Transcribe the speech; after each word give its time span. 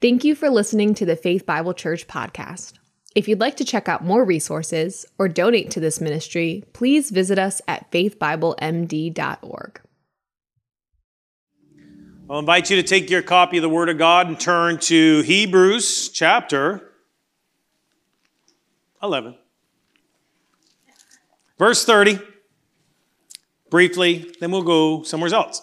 Thank 0.00 0.24
you 0.24 0.34
for 0.34 0.48
listening 0.48 0.94
to 0.94 1.04
the 1.04 1.14
Faith 1.14 1.44
Bible 1.44 1.74
Church 1.74 2.08
podcast. 2.08 2.72
If 3.14 3.28
you'd 3.28 3.38
like 3.38 3.58
to 3.58 3.66
check 3.66 3.86
out 3.86 4.02
more 4.02 4.24
resources 4.24 5.04
or 5.18 5.28
donate 5.28 5.70
to 5.72 5.80
this 5.80 6.00
ministry, 6.00 6.64
please 6.72 7.10
visit 7.10 7.38
us 7.38 7.60
at 7.68 7.90
faithbiblemd.org. 7.90 9.80
I'll 12.30 12.38
invite 12.38 12.70
you 12.70 12.76
to 12.76 12.82
take 12.82 13.10
your 13.10 13.20
copy 13.20 13.58
of 13.58 13.62
the 13.62 13.68
Word 13.68 13.90
of 13.90 13.98
God 13.98 14.26
and 14.26 14.40
turn 14.40 14.78
to 14.78 15.20
Hebrews 15.20 16.08
chapter 16.08 16.92
11. 19.02 19.36
Verse 21.58 21.84
30. 21.84 22.20
Briefly, 23.68 24.32
then 24.40 24.50
we'll 24.50 24.62
go 24.62 25.02
somewhere 25.02 25.34
else. 25.34 25.60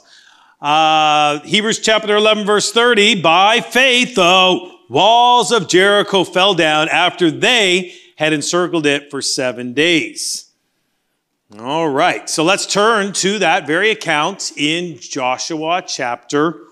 Uh, 0.60 1.40
Hebrews 1.42 1.80
chapter 1.80 2.16
11, 2.16 2.46
verse 2.46 2.72
30. 2.72 3.22
By 3.22 3.62
faith, 3.62 4.16
the 4.16 4.72
walls 4.90 5.52
of 5.52 5.68
Jericho 5.68 6.24
fell 6.24 6.56
down 6.56 6.90
after 6.90 7.30
they 7.30 7.94
had 8.16 8.34
encircled 8.34 8.88
it 8.88 9.12
for 9.12 9.22
seven 9.22 9.74
days. 9.74 10.50
All 11.60 11.88
right, 11.88 12.28
so 12.28 12.44
let's 12.44 12.66
turn 12.66 13.14
to 13.14 13.40
that 13.40 13.68
very 13.68 13.92
account 13.92 14.52
in 14.58 14.98
Joshua 14.98 15.84
chapter 15.88 16.64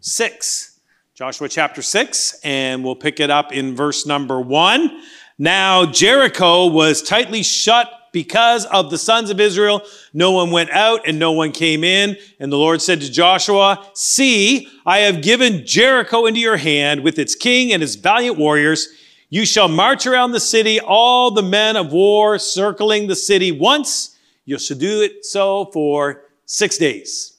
6. 0.00 0.80
Joshua 1.14 1.48
chapter 1.48 1.82
6, 1.82 2.40
and 2.42 2.82
we'll 2.82 2.96
pick 2.96 3.20
it 3.20 3.30
up 3.30 3.52
in 3.52 3.76
verse 3.76 4.06
number 4.06 4.40
1. 4.40 5.02
Now, 5.38 5.84
Jericho 5.84 6.66
was 6.66 7.02
tightly 7.02 7.42
shut 7.42 7.90
because 8.16 8.64
of 8.64 8.88
the 8.88 8.96
sons 8.96 9.28
of 9.28 9.38
Israel, 9.38 9.82
no 10.14 10.32
one 10.32 10.50
went 10.50 10.70
out 10.70 11.06
and 11.06 11.18
no 11.18 11.32
one 11.32 11.52
came 11.52 11.84
in. 11.84 12.16
And 12.40 12.50
the 12.50 12.56
Lord 12.56 12.80
said 12.80 13.02
to 13.02 13.12
Joshua, 13.12 13.86
See, 13.92 14.70
I 14.86 15.00
have 15.00 15.20
given 15.20 15.66
Jericho 15.66 16.24
into 16.24 16.40
your 16.40 16.56
hand 16.56 17.04
with 17.04 17.18
its 17.18 17.34
king 17.34 17.74
and 17.74 17.82
its 17.82 17.94
valiant 17.94 18.38
warriors. 18.38 18.88
You 19.28 19.44
shall 19.44 19.68
march 19.68 20.06
around 20.06 20.32
the 20.32 20.40
city, 20.40 20.80
all 20.80 21.30
the 21.30 21.42
men 21.42 21.76
of 21.76 21.92
war 21.92 22.38
circling 22.38 23.06
the 23.06 23.14
city 23.14 23.52
once. 23.52 24.16
You 24.46 24.58
shall 24.58 24.78
do 24.78 25.02
it 25.02 25.26
so 25.26 25.66
for 25.66 26.22
six 26.46 26.78
days. 26.78 27.36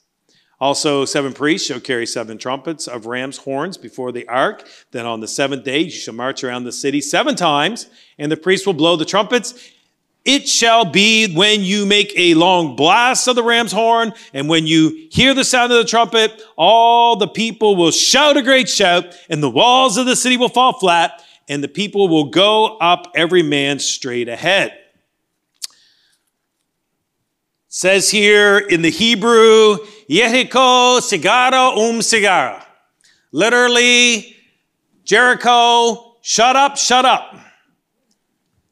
Also, 0.60 1.04
seven 1.04 1.32
priests 1.32 1.66
shall 1.66 1.80
carry 1.80 2.06
seven 2.06 2.38
trumpets 2.38 2.86
of 2.86 3.06
ram's 3.06 3.38
horns 3.38 3.76
before 3.76 4.12
the 4.12 4.28
ark. 4.28 4.68
Then 4.92 5.06
on 5.06 5.18
the 5.18 5.26
seventh 5.26 5.64
day, 5.64 5.80
you 5.80 5.90
shall 5.90 6.14
march 6.14 6.44
around 6.44 6.62
the 6.62 6.72
city 6.72 7.00
seven 7.00 7.34
times, 7.34 7.88
and 8.16 8.30
the 8.30 8.36
priests 8.36 8.64
will 8.64 8.74
blow 8.74 8.94
the 8.94 9.04
trumpets, 9.04 9.72
it 10.28 10.46
shall 10.46 10.84
be 10.84 11.34
when 11.34 11.62
you 11.62 11.86
make 11.86 12.12
a 12.14 12.34
long 12.34 12.76
blast 12.76 13.26
of 13.28 13.34
the 13.34 13.42
ram's 13.42 13.72
horn, 13.72 14.12
and 14.34 14.46
when 14.46 14.66
you 14.66 15.08
hear 15.10 15.32
the 15.32 15.42
sound 15.42 15.72
of 15.72 15.78
the 15.78 15.88
trumpet, 15.88 16.42
all 16.54 17.16
the 17.16 17.26
people 17.26 17.76
will 17.76 17.90
shout 17.90 18.36
a 18.36 18.42
great 18.42 18.68
shout, 18.68 19.06
and 19.30 19.42
the 19.42 19.48
walls 19.48 19.96
of 19.96 20.04
the 20.04 20.14
city 20.14 20.36
will 20.36 20.50
fall 20.50 20.78
flat, 20.78 21.24
and 21.48 21.64
the 21.64 21.68
people 21.68 22.08
will 22.08 22.26
go 22.26 22.76
up 22.76 23.10
every 23.14 23.42
man 23.42 23.78
straight 23.78 24.28
ahead. 24.28 24.72
It 25.62 25.74
says 27.68 28.10
here 28.10 28.58
in 28.58 28.82
the 28.82 28.90
Hebrew, 28.90 29.78
Yehiko 30.10 31.00
sigara 31.00 31.74
um 31.74 32.00
sigara. 32.00 32.62
Literally, 33.32 34.36
Jericho, 35.04 36.18
shut 36.20 36.54
up, 36.54 36.76
shut 36.76 37.06
up. 37.06 37.47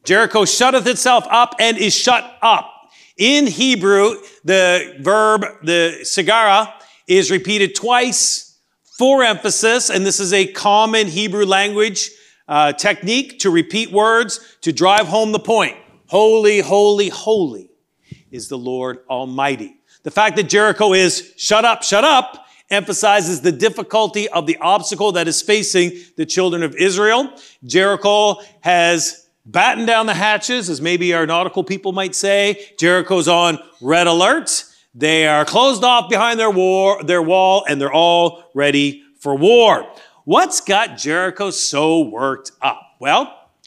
Jericho 0.06 0.44
shutteth 0.44 0.86
itself 0.86 1.26
up 1.30 1.56
and 1.58 1.76
is 1.76 1.94
shut 1.94 2.38
up. 2.40 2.72
In 3.16 3.46
Hebrew, 3.46 4.14
the 4.44 4.96
verb, 5.00 5.44
the 5.62 5.98
sigara, 6.02 6.72
is 7.08 7.30
repeated 7.30 7.74
twice 7.74 8.58
for 8.98 9.22
emphasis, 9.22 9.90
and 9.90 10.06
this 10.06 10.20
is 10.20 10.32
a 10.32 10.46
common 10.46 11.08
Hebrew 11.08 11.44
language 11.44 12.10
uh, 12.48 12.72
technique 12.72 13.40
to 13.40 13.50
repeat 13.50 13.90
words 13.90 14.56
to 14.62 14.72
drive 14.72 15.08
home 15.08 15.32
the 15.32 15.38
point. 15.38 15.76
Holy, 16.06 16.60
holy, 16.60 17.08
holy 17.08 17.70
is 18.30 18.48
the 18.48 18.58
Lord 18.58 19.00
Almighty. 19.10 19.76
The 20.04 20.10
fact 20.10 20.36
that 20.36 20.44
Jericho 20.44 20.92
is 20.92 21.34
shut 21.36 21.64
up, 21.64 21.82
shut 21.82 22.04
up, 22.04 22.46
emphasizes 22.70 23.40
the 23.40 23.52
difficulty 23.52 24.28
of 24.28 24.46
the 24.46 24.56
obstacle 24.58 25.12
that 25.12 25.26
is 25.26 25.42
facing 25.42 25.92
the 26.16 26.26
children 26.26 26.62
of 26.62 26.76
Israel. 26.76 27.32
Jericho 27.64 28.36
has 28.60 29.25
batten 29.46 29.86
down 29.86 30.06
the 30.06 30.14
hatches, 30.14 30.68
as 30.68 30.80
maybe 30.80 31.14
our 31.14 31.26
nautical 31.26 31.64
people 31.64 31.92
might 31.92 32.14
say. 32.14 32.72
Jericho's 32.78 33.28
on 33.28 33.58
red 33.80 34.06
alert. 34.06 34.64
They 34.94 35.26
are 35.26 35.44
closed 35.44 35.84
off 35.84 36.10
behind 36.10 36.38
their 36.38 36.50
war, 36.50 37.02
their 37.02 37.22
wall, 37.22 37.64
and 37.68 37.80
they're 37.80 37.92
all 37.92 38.50
ready 38.54 39.04
for 39.20 39.34
war. 39.34 39.90
What's 40.24 40.60
got 40.60 40.98
Jericho 40.98 41.50
so 41.50 42.00
worked 42.00 42.50
up? 42.60 42.80
Well, 42.98 43.22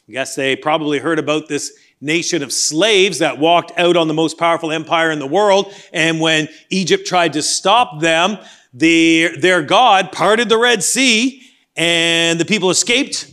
I 0.07 0.11
guess 0.11 0.35
they 0.35 0.55
probably 0.55 0.99
heard 0.99 1.19
about 1.19 1.47
this 1.47 1.71
nation 2.01 2.43
of 2.43 2.51
slaves 2.51 3.19
that 3.19 3.37
walked 3.37 3.77
out 3.77 3.95
on 3.95 4.07
the 4.07 4.13
most 4.13 4.37
powerful 4.37 4.71
empire 4.71 5.11
in 5.11 5.19
the 5.19 5.27
world. 5.27 5.73
And 5.93 6.19
when 6.19 6.47
Egypt 6.69 7.05
tried 7.05 7.33
to 7.33 7.41
stop 7.41 7.99
them, 7.99 8.37
the, 8.73 9.37
their 9.39 9.61
God 9.61 10.11
parted 10.11 10.49
the 10.49 10.57
Red 10.57 10.83
Sea 10.83 11.43
and 11.75 12.39
the 12.39 12.45
people 12.45 12.69
escaped 12.69 13.31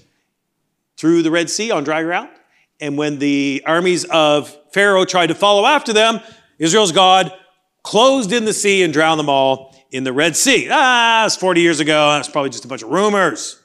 through 0.97 1.23
the 1.23 1.31
Red 1.31 1.51
Sea 1.51 1.71
on 1.71 1.85
dry 1.85 2.03
ground. 2.03 2.31
And 2.81 2.99
when 2.99 3.19
the 3.19 3.63
armies 3.67 4.05
of 4.05 4.57
Pharaoh 4.73 5.05
tried 5.05 5.29
to 5.29 5.35
follow 5.35 5.65
after 5.65 5.93
them, 5.93 6.21
Israel's 6.59 6.93
God 6.93 7.33
closed 7.83 8.33
in 8.33 8.45
the 8.45 8.53
sea 8.53 8.83
and 8.83 8.93
drowned 8.93 9.19
them 9.19 9.29
all 9.29 9.75
in 9.91 10.05
the 10.05 10.13
Red 10.13 10.37
Sea. 10.37 10.69
Ah, 10.71 11.25
it's 11.25 11.37
40 11.37 11.61
years 11.61 11.81
ago. 11.81 12.11
That's 12.11 12.29
probably 12.29 12.51
just 12.51 12.65
a 12.65 12.69
bunch 12.69 12.83
of 12.83 12.91
rumors. 12.91 13.63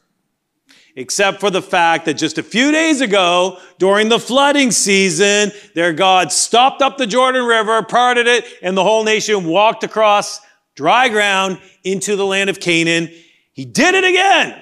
Except 0.95 1.39
for 1.39 1.49
the 1.49 1.61
fact 1.61 2.05
that 2.05 2.15
just 2.15 2.37
a 2.37 2.43
few 2.43 2.71
days 2.71 3.01
ago, 3.01 3.57
during 3.79 4.09
the 4.09 4.19
flooding 4.19 4.71
season, 4.71 5.51
their 5.73 5.93
God 5.93 6.31
stopped 6.31 6.81
up 6.81 6.97
the 6.97 7.07
Jordan 7.07 7.45
River, 7.45 7.81
parted 7.83 8.27
it, 8.27 8.45
and 8.61 8.75
the 8.75 8.83
whole 8.83 9.03
nation 9.03 9.45
walked 9.45 9.83
across 9.83 10.41
dry 10.75 11.07
ground 11.07 11.59
into 11.83 12.15
the 12.15 12.25
land 12.25 12.49
of 12.49 12.59
Canaan. 12.59 13.09
He 13.53 13.65
did 13.65 13.95
it 13.95 14.03
again. 14.03 14.61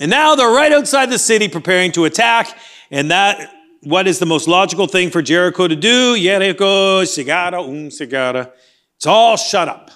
And 0.00 0.10
now 0.10 0.34
they're 0.34 0.50
right 0.50 0.72
outside 0.72 1.10
the 1.10 1.18
city 1.18 1.48
preparing 1.48 1.92
to 1.92 2.04
attack. 2.04 2.56
And 2.90 3.10
that, 3.10 3.52
what 3.82 4.06
is 4.06 4.18
the 4.18 4.26
most 4.26 4.48
logical 4.48 4.86
thing 4.86 5.10
for 5.10 5.22
Jericho 5.22 5.66
to 5.66 5.76
do? 5.76 6.16
Jericho, 6.16 7.02
sigara, 7.02 7.58
um, 7.58 7.88
sigara. 7.88 8.52
It's 8.96 9.06
all 9.06 9.36
shut 9.36 9.68
up. 9.68 9.90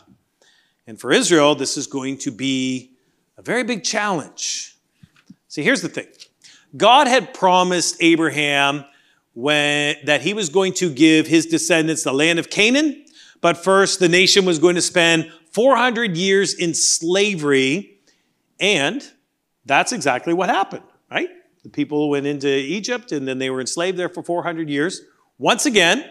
And 0.87 1.01
for 1.01 1.13
Israel, 1.13 1.55
this 1.55 1.77
is 1.77 1.87
going 1.87 2.19
to 2.19 2.31
be 2.31 2.93
a 3.37 3.43
very 3.43 3.63
big 3.63 3.85
challenge. 3.85 4.77
See, 5.49 5.63
here's 5.63 5.83
the 5.83 5.89
thing 5.89 6.07
God 6.77 7.07
had 7.07 7.35
promised 7.35 7.97
Abraham 8.01 8.85
when, 9.35 9.97
that 10.05 10.21
he 10.21 10.35
was 10.35 10.49
going 10.49 10.73
to 10.75 10.93
give 10.93 11.27
his 11.27 11.47
descendants 11.47 12.05
the 12.05 12.13
land 12.13 12.39
of 12.39 12.51
Canaan, 12.51 13.05
but 13.41 13.57
first 13.57 14.01
the 14.01 14.09
nation 14.09 14.45
was 14.45 14.59
going 14.59 14.75
to 14.75 14.83
spend 14.83 15.31
400 15.53 16.17
years 16.17 16.55
in 16.55 16.75
slavery, 16.75 17.99
and 18.61 19.03
that's 19.65 19.93
exactly 19.93 20.35
what 20.35 20.49
happened, 20.49 20.85
right? 21.11 21.29
The 21.63 21.71
people 21.71 22.11
went 22.11 22.27
into 22.27 22.49
Egypt 22.49 23.13
and 23.13 23.27
then 23.27 23.39
they 23.39 23.51
were 23.51 23.61
enslaved 23.61 23.97
there 23.97 24.09
for 24.09 24.23
400 24.23 24.69
years. 24.69 25.03
Once 25.39 25.67
again, 25.67 26.05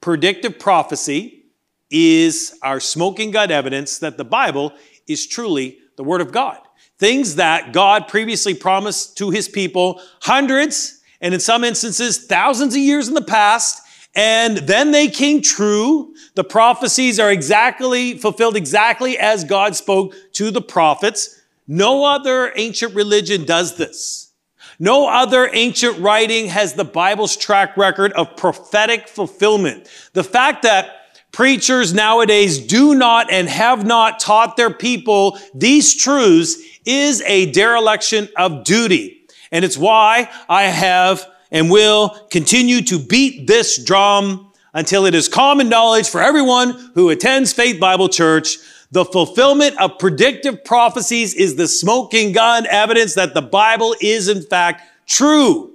predictive 0.00 0.58
prophecy 0.58 1.44
is 1.90 2.58
our 2.62 2.80
smoking 2.80 3.30
gun 3.30 3.50
evidence 3.50 3.98
that 3.98 4.16
the 4.16 4.24
Bible 4.24 4.72
is 5.06 5.26
truly 5.26 5.78
the 5.96 6.04
Word 6.04 6.20
of 6.20 6.32
God. 6.32 6.58
Things 6.98 7.36
that 7.36 7.72
God 7.72 8.08
previously 8.08 8.54
promised 8.54 9.18
to 9.18 9.30
His 9.30 9.48
people 9.48 10.00
hundreds 10.22 11.00
and 11.20 11.34
in 11.34 11.40
some 11.40 11.64
instances 11.64 12.26
thousands 12.26 12.74
of 12.74 12.80
years 12.80 13.08
in 13.08 13.14
the 13.14 13.22
past, 13.22 13.82
and 14.14 14.58
then 14.58 14.92
they 14.92 15.08
came 15.08 15.42
true. 15.42 16.14
The 16.34 16.44
prophecies 16.44 17.20
are 17.20 17.30
exactly 17.30 18.16
fulfilled 18.16 18.56
exactly 18.56 19.18
as 19.18 19.44
God 19.44 19.76
spoke 19.76 20.14
to 20.32 20.50
the 20.50 20.62
prophets. 20.62 21.35
No 21.66 22.04
other 22.04 22.52
ancient 22.54 22.94
religion 22.94 23.44
does 23.44 23.76
this. 23.76 24.32
No 24.78 25.08
other 25.08 25.48
ancient 25.52 25.98
writing 25.98 26.48
has 26.48 26.74
the 26.74 26.84
Bible's 26.84 27.36
track 27.36 27.76
record 27.76 28.12
of 28.12 28.36
prophetic 28.36 29.08
fulfillment. 29.08 29.88
The 30.12 30.24
fact 30.24 30.62
that 30.62 30.90
preachers 31.32 31.94
nowadays 31.94 32.58
do 32.58 32.94
not 32.94 33.30
and 33.30 33.48
have 33.48 33.86
not 33.86 34.20
taught 34.20 34.56
their 34.56 34.70
people 34.70 35.38
these 35.54 35.94
truths 35.94 36.56
is 36.84 37.22
a 37.22 37.50
dereliction 37.52 38.28
of 38.36 38.64
duty. 38.64 39.26
And 39.50 39.64
it's 39.64 39.78
why 39.78 40.30
I 40.48 40.64
have 40.64 41.26
and 41.50 41.70
will 41.70 42.10
continue 42.30 42.82
to 42.82 42.98
beat 42.98 43.46
this 43.46 43.82
drum 43.82 44.52
until 44.74 45.06
it 45.06 45.14
is 45.14 45.28
common 45.28 45.68
knowledge 45.68 46.08
for 46.08 46.20
everyone 46.20 46.90
who 46.94 47.08
attends 47.08 47.52
Faith 47.52 47.80
Bible 47.80 48.08
Church 48.08 48.58
the 48.90 49.04
fulfillment 49.04 49.80
of 49.80 49.98
predictive 49.98 50.64
prophecies 50.64 51.34
is 51.34 51.56
the 51.56 51.68
smoking 51.68 52.32
gun 52.32 52.66
evidence 52.66 53.14
that 53.14 53.34
the 53.34 53.42
Bible 53.42 53.94
is 54.00 54.28
in 54.28 54.42
fact 54.42 54.82
true. 55.06 55.72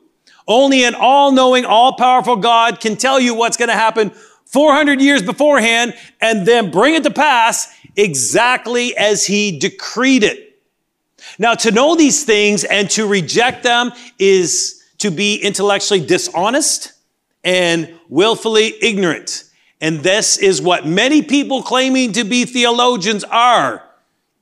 Only 0.48 0.84
an 0.84 0.96
all-knowing, 0.96 1.66
all-powerful 1.66 2.38
God 2.38 2.80
can 2.80 2.96
tell 2.96 3.20
you 3.20 3.36
what's 3.36 3.58
going 3.58 3.70
to 3.70 3.76
happen 3.76 4.12
400 4.46 5.00
years 5.02 5.22
beforehand 5.22 5.94
and 6.20 6.46
then 6.46 6.72
bring 6.72 6.96
it 6.96 7.04
to 7.04 7.12
pass 7.12 7.74
exactly 7.96 8.96
as 8.98 9.26
he 9.26 9.58
decreed 9.58 10.24
it. 10.24 10.60
Now, 11.38 11.54
to 11.56 11.72
know 11.72 11.96
these 11.96 12.24
things 12.24 12.64
and 12.64 12.90
to 12.92 13.08
reject 13.08 13.64
them 13.64 13.92
is 14.20 14.84
to 14.98 15.12
be 15.12 15.36
intellectually 15.36 16.06
dishonest 16.06 16.94
and 17.44 17.98
willfully 18.10 18.74
ignorant. 18.82 19.46
And 19.82 20.02
this 20.02 20.38
is 20.38 20.62
what 20.62 20.86
many 20.86 21.24
people 21.24 21.64
claiming 21.64 22.14
to 22.14 22.24
be 22.24 22.46
theologians 22.46 23.24
are 23.24 23.84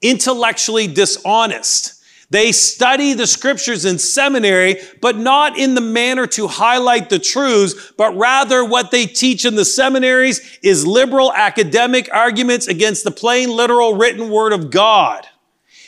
intellectually 0.01 0.85
dishonest. 0.87 1.95
They 2.31 2.51
study 2.51 3.13
the 3.13 3.25
scriptures 3.25 3.85
in 3.85 3.97
seminary, 3.97 4.75
but 5.01 5.17
not 5.17 5.57
in 5.57 5.73
the 5.73 5.81
manner 5.81 6.27
to 6.27 6.47
highlight 6.47 7.09
the 7.09 7.17
truths, 7.17 7.91
but 7.97 8.15
rather 8.15 8.63
what 8.63 8.91
they 8.91 9.07
teach 9.07 9.45
in 9.45 9.55
the 9.55 9.65
seminaries 9.65 10.59
is 10.61 10.85
liberal 10.85 11.33
academic 11.33 12.07
arguments 12.13 12.67
against 12.67 13.03
the 13.03 13.09
plain 13.09 13.49
literal 13.49 13.95
written 13.95 14.29
word 14.29 14.53
of 14.53 14.69
God. 14.69 15.25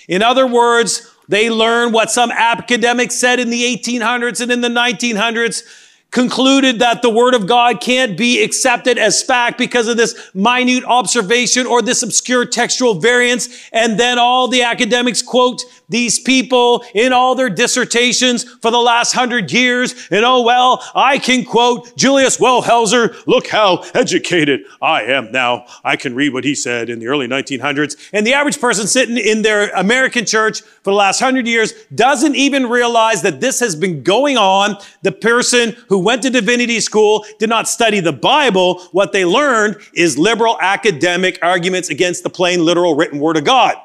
In 0.08 0.24
other 0.24 0.48
words, 0.48 1.14
they 1.28 1.52
learn 1.52 1.92
what 1.92 2.10
some 2.10 2.32
academics 2.32 3.16
said 3.16 3.40
in 3.40 3.52
the 3.52 3.64
1800s 3.64 4.42
and 4.42 4.52
in 4.52 4.62
the 4.62 4.68
1900s 4.68 5.62
concluded 6.12 6.80
that 6.80 7.02
the 7.02 7.10
word 7.10 7.34
of 7.34 7.48
God 7.48 7.80
can't 7.80 8.18
be 8.18 8.44
accepted 8.44 8.98
as 8.98 9.24
fact 9.24 9.58
because 9.58 9.88
of 9.88 9.98
this 9.98 10.30
minute 10.34 10.84
observation 10.84 11.66
or 11.66 11.82
this 11.82 12.04
obscure 12.04 12.46
textual 12.46 12.96
variance. 12.96 13.50
And 13.72 14.00
then 14.00 14.20
all 14.20 14.48
the 14.48 14.64
academics 14.64 15.22
quote 15.22 15.64
these 15.92 16.20
people 16.20 16.84
in 16.96 17.14
all 17.14 17.36
their 17.36 17.50
dissertations 17.50 18.44
for 18.44 18.72
the 18.72 18.80
last 18.80 19.14
hundred 19.14 19.52
years. 19.52 20.08
And 20.10 20.26
oh, 20.26 20.42
well, 20.42 20.84
I 20.96 21.20
can 21.20 21.46
quote 21.46 21.96
Julius 21.98 22.38
Wellhausen. 22.38 23.28
Look 23.28 23.48
how 23.48 23.84
educated 23.94 24.62
I 24.82 25.04
am 25.04 25.32
now. 25.32 25.66
I 25.84 25.98
can 25.98 26.16
read 26.16 26.34
what 26.34 26.44
he 26.44 26.56
said 26.56 26.90
in 26.90 27.00
the 27.00 27.08
early 27.08 27.28
1900s. 27.28 28.10
And 28.14 28.26
the 28.26 28.34
average 28.34 28.60
person 28.60 28.88
sitting 28.88 29.18
in 29.18 29.42
their 29.42 29.70
American 29.72 30.26
church 30.26 30.62
for 30.62 30.92
the 30.92 30.96
last 30.96 31.20
hundred 31.20 31.46
years 31.46 31.74
doesn't 31.94 32.36
even 32.36 32.68
realize 32.68 33.22
that 33.22 33.42
this 33.42 33.60
has 33.60 33.76
been 33.76 34.02
going 34.02 34.38
on. 34.38 34.78
The 35.02 35.12
person 35.12 35.76
who 35.90 36.00
went 36.00 36.24
to 36.24 36.30
divinity 36.30 36.80
school 36.80 37.26
did 37.38 37.50
not 37.50 37.68
study 37.68 38.00
the 38.00 38.14
Bible. 38.14 38.82
What 38.92 39.12
they 39.12 39.26
learned 39.26 39.78
is 39.94 40.18
liberal 40.18 40.58
academic 40.62 41.38
arguments 41.42 41.90
against 41.90 42.24
the 42.24 42.30
plain 42.30 42.64
literal 42.64 42.96
written 42.96 43.20
word 43.20 43.38
of 43.38 43.44
God. 43.44 43.76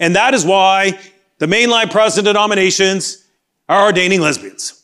And 0.00 0.14
that 0.14 0.34
is 0.34 0.44
why 0.44 0.98
the 1.38 1.46
mainline 1.46 1.90
Protestant 1.90 2.26
denominations 2.26 3.24
are 3.68 3.86
ordaining 3.86 4.20
lesbians. 4.20 4.82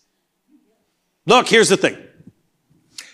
Look, 1.27 1.49
here's 1.49 1.69
the 1.69 1.77
thing. 1.77 1.97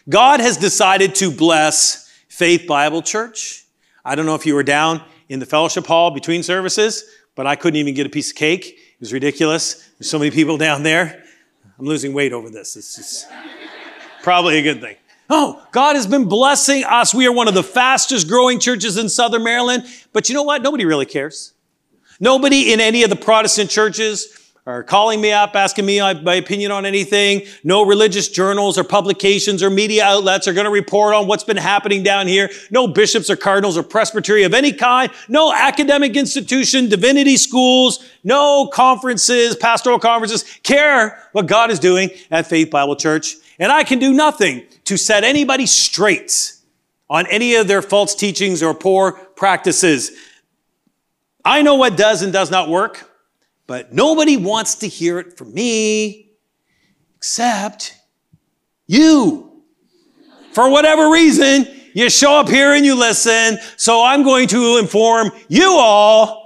God 0.09 0.41
has 0.41 0.57
decided 0.57 1.15
to 1.17 1.31
bless 1.31 2.11
Faith 2.29 2.67
Bible 2.67 3.03
Church. 3.03 3.65
I 4.05 4.15
don't 4.15 4.27
know 4.27 4.35
if 4.35 4.47
you 4.47 4.55
were 4.55 4.63
down 4.63 5.03
in 5.29 5.39
the 5.39 5.47
fellowship 5.47 5.87
hall 5.87 6.11
between 6.11 6.43
services, 6.43 7.05
but 7.37 7.47
I 7.47 7.55
couldn't 7.55 7.79
even 7.79 7.95
get 7.95 8.07
a 8.07 8.11
piece 8.11 8.31
of 8.31 8.37
cake. 8.37 8.67
It 8.67 9.01
was 9.01 9.13
ridiculous. 9.13 9.89
There's 9.99 10.11
so 10.11 10.19
many 10.19 10.31
people 10.31 10.57
down 10.57 10.83
there. 10.83 11.23
I'm 11.79 11.87
losing 11.87 12.13
weight 12.13 12.33
over 12.33 12.51
this. 12.51 12.77
It's 12.77 12.97
just 12.97 13.29
probably 14.23 14.59
a 14.59 14.63
good 14.63 14.81
thing. 14.81 14.97
Oh, 15.33 15.65
God 15.71 15.95
has 15.95 16.09
been 16.09 16.29
blessing 16.29 16.83
us. 16.85 17.15
We 17.15 17.27
are 17.29 17.33
one 17.33 17.47
of 17.47 17.55
the 17.55 17.63
fastest 17.63 18.29
growing 18.29 18.59
churches 18.59 18.97
in 18.99 19.09
Southern 19.09 19.45
Maryland. 19.45 19.85
But 20.13 20.29
you 20.29 20.35
know 20.35 20.43
what? 20.43 20.61
Nobody 20.61 20.85
really 20.85 21.07
cares. 21.07 21.53
Nobody 22.21 22.73
in 22.73 22.81
any 22.81 23.03
of 23.03 23.11
the 23.11 23.17
Protestant 23.17 23.71
churches 23.71 24.37
are 24.67 24.83
calling 24.83 25.23
me 25.23 25.33
up, 25.33 25.57
asking 25.57 25.87
me 25.87 26.01
my 26.01 26.35
opinion 26.35 26.71
on 26.71 26.85
anything. 26.85 27.43
No 27.65 27.83
religious 27.83 28.29
journals 28.29 28.77
or 28.77 28.85
publications 28.85 29.63
or 29.63 29.71
media 29.71 30.05
outlets 30.05 30.47
are 30.47 30.53
going 30.53 30.67
to 30.67 30.71
report 30.71 31.15
on 31.15 31.27
what's 31.27 31.45
been 31.45 31.57
happening 31.57 32.03
down 32.03 32.29
here. 32.29 32.51
No 32.71 32.87
bishops 32.87 33.31
or 33.31 33.37
cardinals 33.37 33.79
or 33.79 33.83
presbytery 33.83 34.45
of 34.45 34.53
any 34.53 34.73
kind. 34.73 35.11
No 35.29 35.53
academic 35.53 36.15
institution, 36.15 36.91
divinity 36.91 37.39
schools, 37.39 38.05
no 38.23 38.67
conferences, 38.67 39.57
pastoral 39.57 39.99
conferences 39.99 40.45
care 40.63 41.27
what 41.33 41.47
God 41.47 41.71
is 41.71 41.79
doing 41.79 42.11
at 42.31 42.47
Faith 42.47 42.71
Bible 42.71 42.97
Church. 42.97 43.37
And 43.59 43.73
I 43.73 43.83
can 43.83 43.99
do 43.99 44.13
nothing 44.13 44.67
to 44.85 44.99
set 44.99 45.25
anybody 45.25 45.65
straight 45.65 46.53
on 47.09 47.27
any 47.29 47.55
of 47.55 47.67
their 47.67 47.83
false 47.83 48.15
teachings 48.15 48.63
or 48.63 48.75
poor 48.75 49.13
practices. 49.13 50.13
I 51.45 51.63
know 51.63 51.77
what 51.77 51.97
does 51.97 52.23
and 52.23 52.33
does 52.33 52.51
not 52.51 52.69
work, 52.69 53.09
but 53.67 53.93
nobody 53.93 54.37
wants 54.37 54.77
to 54.77 54.89
hear 54.89 55.19
it 55.19 55.37
from 55.37 55.55
me 55.55 56.33
except 57.17 57.97
you. 58.87 59.63
For 60.53 60.69
whatever 60.69 61.11
reason, 61.11 61.67
you 61.95 62.11
show 62.11 62.35
up 62.35 62.49
here 62.49 62.73
and 62.73 62.85
you 62.85 62.95
listen, 62.95 63.59
so 63.77 64.03
I'm 64.03 64.23
going 64.23 64.49
to 64.49 64.79
inform 64.79 65.31
you 65.49 65.77
all 65.79 66.41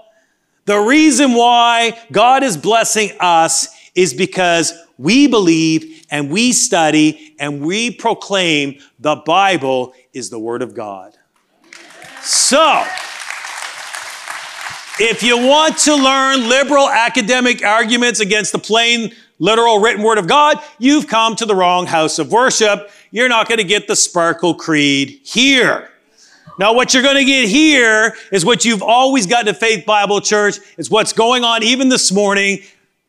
the 0.66 0.78
reason 0.78 1.34
why 1.34 1.98
God 2.10 2.42
is 2.42 2.56
blessing 2.56 3.10
us 3.20 3.68
is 3.94 4.14
because 4.14 4.72
we 4.96 5.26
believe 5.26 6.06
and 6.10 6.30
we 6.30 6.52
study 6.52 7.34
and 7.38 7.60
we 7.60 7.90
proclaim 7.90 8.80
the 8.98 9.16
Bible 9.16 9.92
is 10.12 10.30
the 10.30 10.38
Word 10.38 10.62
of 10.62 10.74
God. 10.74 11.16
So, 12.22 12.86
if 15.00 15.22
you 15.22 15.36
want 15.36 15.78
to 15.78 15.94
learn 15.96 16.48
liberal 16.48 16.88
academic 16.88 17.64
arguments 17.64 18.20
against 18.20 18.52
the 18.52 18.58
plain, 18.58 19.12
literal 19.38 19.80
written 19.80 20.02
word 20.02 20.18
of 20.18 20.28
God, 20.28 20.62
you've 20.78 21.08
come 21.08 21.34
to 21.36 21.46
the 21.46 21.54
wrong 21.54 21.86
house 21.86 22.18
of 22.18 22.30
worship. 22.30 22.90
You're 23.10 23.28
not 23.28 23.48
going 23.48 23.58
to 23.58 23.64
get 23.64 23.88
the 23.88 23.96
sparkle 23.96 24.54
creed 24.54 25.20
here. 25.24 25.90
Now, 26.58 26.72
what 26.72 26.94
you're 26.94 27.02
going 27.02 27.16
to 27.16 27.24
get 27.24 27.48
here 27.48 28.14
is 28.30 28.44
what 28.44 28.64
you've 28.64 28.82
always 28.82 29.26
got 29.26 29.46
to 29.46 29.54
Faith 29.54 29.84
Bible 29.84 30.20
Church. 30.20 30.58
It's 30.78 30.88
what's 30.88 31.12
going 31.12 31.42
on 31.42 31.64
even 31.64 31.88
this 31.88 32.12
morning. 32.12 32.60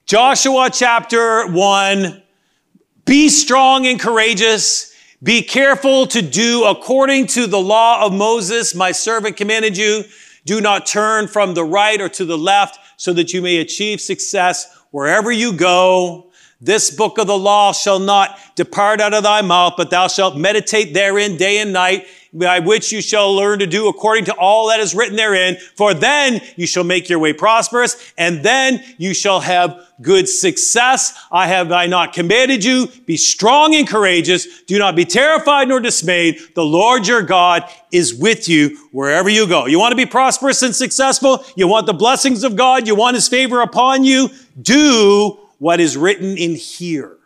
Joshua 0.07 0.69
chapter 0.71 1.47
one. 1.51 2.23
Be 3.05 3.29
strong 3.29 3.85
and 3.85 3.99
courageous. 3.99 4.95
Be 5.21 5.43
careful 5.43 6.07
to 6.07 6.23
do 6.23 6.65
according 6.65 7.27
to 7.27 7.45
the 7.45 7.59
law 7.59 8.03
of 8.03 8.13
Moses, 8.13 8.73
my 8.73 8.91
servant 8.91 9.37
commanded 9.37 9.77
you. 9.77 10.03
Do 10.45 10.61
not 10.61 10.85
turn 10.85 11.27
from 11.27 11.53
the 11.53 11.63
right 11.63 11.99
or 11.99 12.09
to 12.09 12.25
the 12.25 12.37
left 12.37 12.79
so 12.97 13.13
that 13.13 13.33
you 13.33 13.41
may 13.41 13.57
achieve 13.57 13.99
success 13.99 14.67
wherever 14.91 15.31
you 15.31 15.53
go. 15.53 16.24
This 16.65 16.89
book 16.89 17.19
of 17.19 17.27
the 17.27 17.37
law 17.37 17.73
shall 17.73 17.99
not 17.99 18.39
depart 18.55 18.99
out 18.99 19.13
of 19.13 19.21
thy 19.21 19.43
mouth, 19.43 19.75
but 19.77 19.91
thou 19.91 20.07
shalt 20.07 20.35
meditate 20.35 20.95
therein 20.95 21.37
day 21.37 21.59
and 21.59 21.71
night, 21.71 22.07
by 22.33 22.57
which 22.57 22.91
you 22.91 23.01
shall 23.01 23.33
learn 23.33 23.59
to 23.59 23.67
do 23.67 23.87
according 23.87 24.25
to 24.25 24.33
all 24.33 24.67
that 24.69 24.79
is 24.79 24.95
written 24.95 25.15
therein. 25.15 25.57
For 25.75 25.93
then 25.93 26.41
you 26.55 26.65
shall 26.65 26.83
make 26.83 27.07
your 27.07 27.19
way 27.19 27.33
prosperous, 27.33 28.11
and 28.17 28.43
then 28.43 28.83
you 28.97 29.13
shall 29.13 29.41
have 29.41 29.79
good 30.01 30.27
success. 30.27 31.15
I 31.31 31.45
have 31.47 31.71
I 31.71 31.85
not 31.85 32.13
commanded 32.13 32.65
you. 32.65 32.87
Be 33.05 33.15
strong 33.15 33.75
and 33.75 33.87
courageous. 33.87 34.63
Do 34.63 34.79
not 34.79 34.95
be 34.95 35.05
terrified 35.05 35.67
nor 35.67 35.79
dismayed. 35.79 36.39
The 36.55 36.65
Lord 36.65 37.07
your 37.07 37.21
God 37.21 37.63
is 37.91 38.15
with 38.15 38.49
you 38.49 38.75
wherever 38.91 39.29
you 39.29 39.47
go. 39.47 39.67
You 39.67 39.77
want 39.77 39.91
to 39.91 39.95
be 39.95 40.07
prosperous 40.07 40.63
and 40.63 40.75
successful? 40.75 41.45
You 41.55 41.67
want 41.67 41.85
the 41.85 41.93
blessings 41.93 42.43
of 42.43 42.55
God? 42.55 42.87
You 42.87 42.95
want 42.95 43.13
his 43.13 43.27
favor 43.27 43.61
upon 43.61 44.03
you? 44.03 44.29
Do 44.59 45.39
what 45.57 45.79
is 45.79 45.97
written 45.97 46.37
in 46.37 46.55
here. 46.55 47.17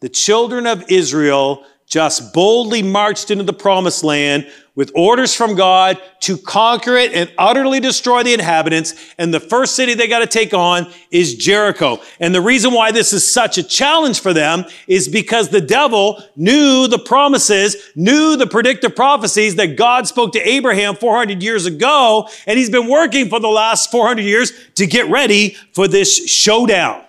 The 0.00 0.08
children 0.08 0.66
of 0.66 0.90
Israel 0.90 1.64
just 1.88 2.34
boldly 2.34 2.82
marched 2.82 3.30
into 3.30 3.44
the 3.44 3.52
promised 3.52 4.04
land 4.04 4.46
with 4.78 4.92
orders 4.94 5.34
from 5.34 5.56
God 5.56 6.00
to 6.20 6.36
conquer 6.36 6.96
it 6.96 7.12
and 7.12 7.32
utterly 7.36 7.80
destroy 7.80 8.22
the 8.22 8.32
inhabitants. 8.32 8.94
And 9.18 9.34
the 9.34 9.40
first 9.40 9.74
city 9.74 9.94
they 9.94 10.06
got 10.06 10.20
to 10.20 10.26
take 10.28 10.54
on 10.54 10.86
is 11.10 11.34
Jericho. 11.34 11.98
And 12.20 12.32
the 12.32 12.40
reason 12.40 12.72
why 12.72 12.92
this 12.92 13.12
is 13.12 13.28
such 13.28 13.58
a 13.58 13.64
challenge 13.64 14.20
for 14.20 14.32
them 14.32 14.64
is 14.86 15.08
because 15.08 15.48
the 15.48 15.60
devil 15.60 16.22
knew 16.36 16.86
the 16.86 17.00
promises, 17.00 17.74
knew 17.96 18.36
the 18.36 18.46
predictive 18.46 18.94
prophecies 18.94 19.56
that 19.56 19.76
God 19.76 20.06
spoke 20.06 20.32
to 20.34 20.48
Abraham 20.48 20.94
400 20.94 21.42
years 21.42 21.66
ago. 21.66 22.28
And 22.46 22.56
he's 22.56 22.70
been 22.70 22.86
working 22.86 23.28
for 23.28 23.40
the 23.40 23.48
last 23.48 23.90
400 23.90 24.22
years 24.22 24.52
to 24.76 24.86
get 24.86 25.08
ready 25.08 25.56
for 25.72 25.88
this 25.88 26.28
showdown. 26.30 27.02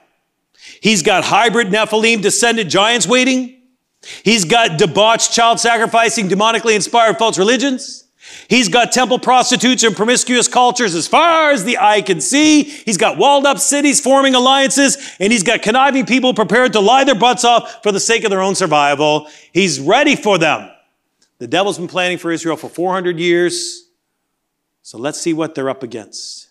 He's 0.81 1.03
got 1.03 1.23
hybrid 1.23 1.67
Nephilim 1.67 2.23
descendant 2.23 2.71
giants 2.71 3.05
waiting. 3.05 3.58
He's 4.23 4.45
got 4.45 4.77
debauched, 4.77 5.33
child 5.33 5.59
sacrificing, 5.59 6.29
demonically 6.29 6.75
inspired 6.75 7.17
false 7.17 7.37
religions. 7.37 8.05
He's 8.47 8.69
got 8.69 8.91
temple 8.91 9.19
prostitutes 9.19 9.83
and 9.83 9.95
promiscuous 9.95 10.47
cultures 10.47 10.93
as 10.93 11.07
far 11.07 11.51
as 11.51 11.63
the 11.63 11.77
eye 11.79 12.01
can 12.01 12.21
see. 12.21 12.63
He's 12.63 12.97
got 12.97 13.17
walled 13.17 13.45
up 13.45 13.57
cities 13.57 13.99
forming 13.99 14.35
alliances, 14.35 14.97
and 15.19 15.31
he's 15.31 15.43
got 15.43 15.61
conniving 15.61 16.05
people 16.05 16.33
prepared 16.33 16.73
to 16.73 16.79
lie 16.79 17.03
their 17.03 17.15
butts 17.15 17.43
off 17.43 17.81
for 17.81 17.91
the 17.91 17.99
sake 17.99 18.23
of 18.23 18.29
their 18.29 18.41
own 18.41 18.55
survival. 18.55 19.27
He's 19.51 19.79
ready 19.79 20.15
for 20.15 20.37
them. 20.37 20.69
The 21.39 21.47
devil's 21.47 21.77
been 21.77 21.87
planning 21.87 22.17
for 22.17 22.31
Israel 22.31 22.57
for 22.57 22.69
400 22.69 23.19
years. 23.19 23.89
So 24.81 24.97
let's 24.97 25.19
see 25.19 25.33
what 25.33 25.55
they're 25.55 25.69
up 25.69 25.83
against. 25.83 26.49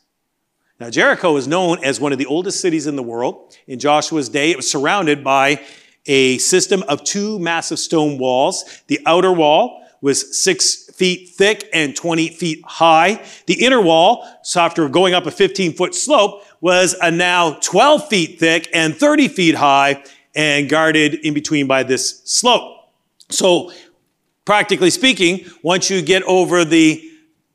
Now, 0.81 0.91
Jericho 0.91 1.37
is 1.37 1.49
known 1.49 1.83
as 1.83 2.01
one 2.01 2.13
of 2.13 2.19
the 2.19 2.27
oldest 2.27 2.61
cities 2.61 2.87
in 2.87 2.95
the 2.95 3.03
world. 3.03 3.57
In 3.67 3.79
Joshua's 3.79 4.29
day, 4.29 4.53
it 4.53 4.57
was 4.57 4.71
surrounded 4.71 5.25
by 5.25 5.61
a 6.09 6.39
system 6.39 6.83
of 6.89 7.05
two 7.05 7.39
massive 7.39 7.79
stone 7.79 8.19
walls. 8.19 8.83
The 8.89 9.01
outer 9.07 9.33
wall 9.33 9.85
was 10.01 10.41
six 10.41 10.91
feet 10.93 11.31
thick 11.31 11.69
and 11.73 11.95
20 11.95 12.31
feet 12.31 12.63
high. 12.67 13.25
The 13.47 13.65
inner 13.65 13.81
wall, 13.81 14.27
so 14.43 14.61
after 14.61 14.89
going 14.89 15.15
up 15.15 15.27
a 15.27 15.31
15 15.31 15.75
foot 15.75 15.95
slope, 15.95 16.43
was 16.61 16.97
a 17.01 17.11
now 17.11 17.53
12 17.63 18.09
feet 18.09 18.41
thick 18.41 18.69
and 18.75 18.97
30 18.97 19.29
feet 19.29 19.55
high 19.55 20.03
and 20.35 20.69
guarded 20.69 21.15
in 21.15 21.35
between 21.35 21.67
by 21.67 21.83
this 21.83 22.23
slope. 22.25 22.91
So 23.29 23.73
practically 24.45 24.91
speaking, 24.91 25.47
once 25.63 25.91
you 25.91 26.03
get 26.03 26.23
over 26.25 26.65
the, 26.65 27.05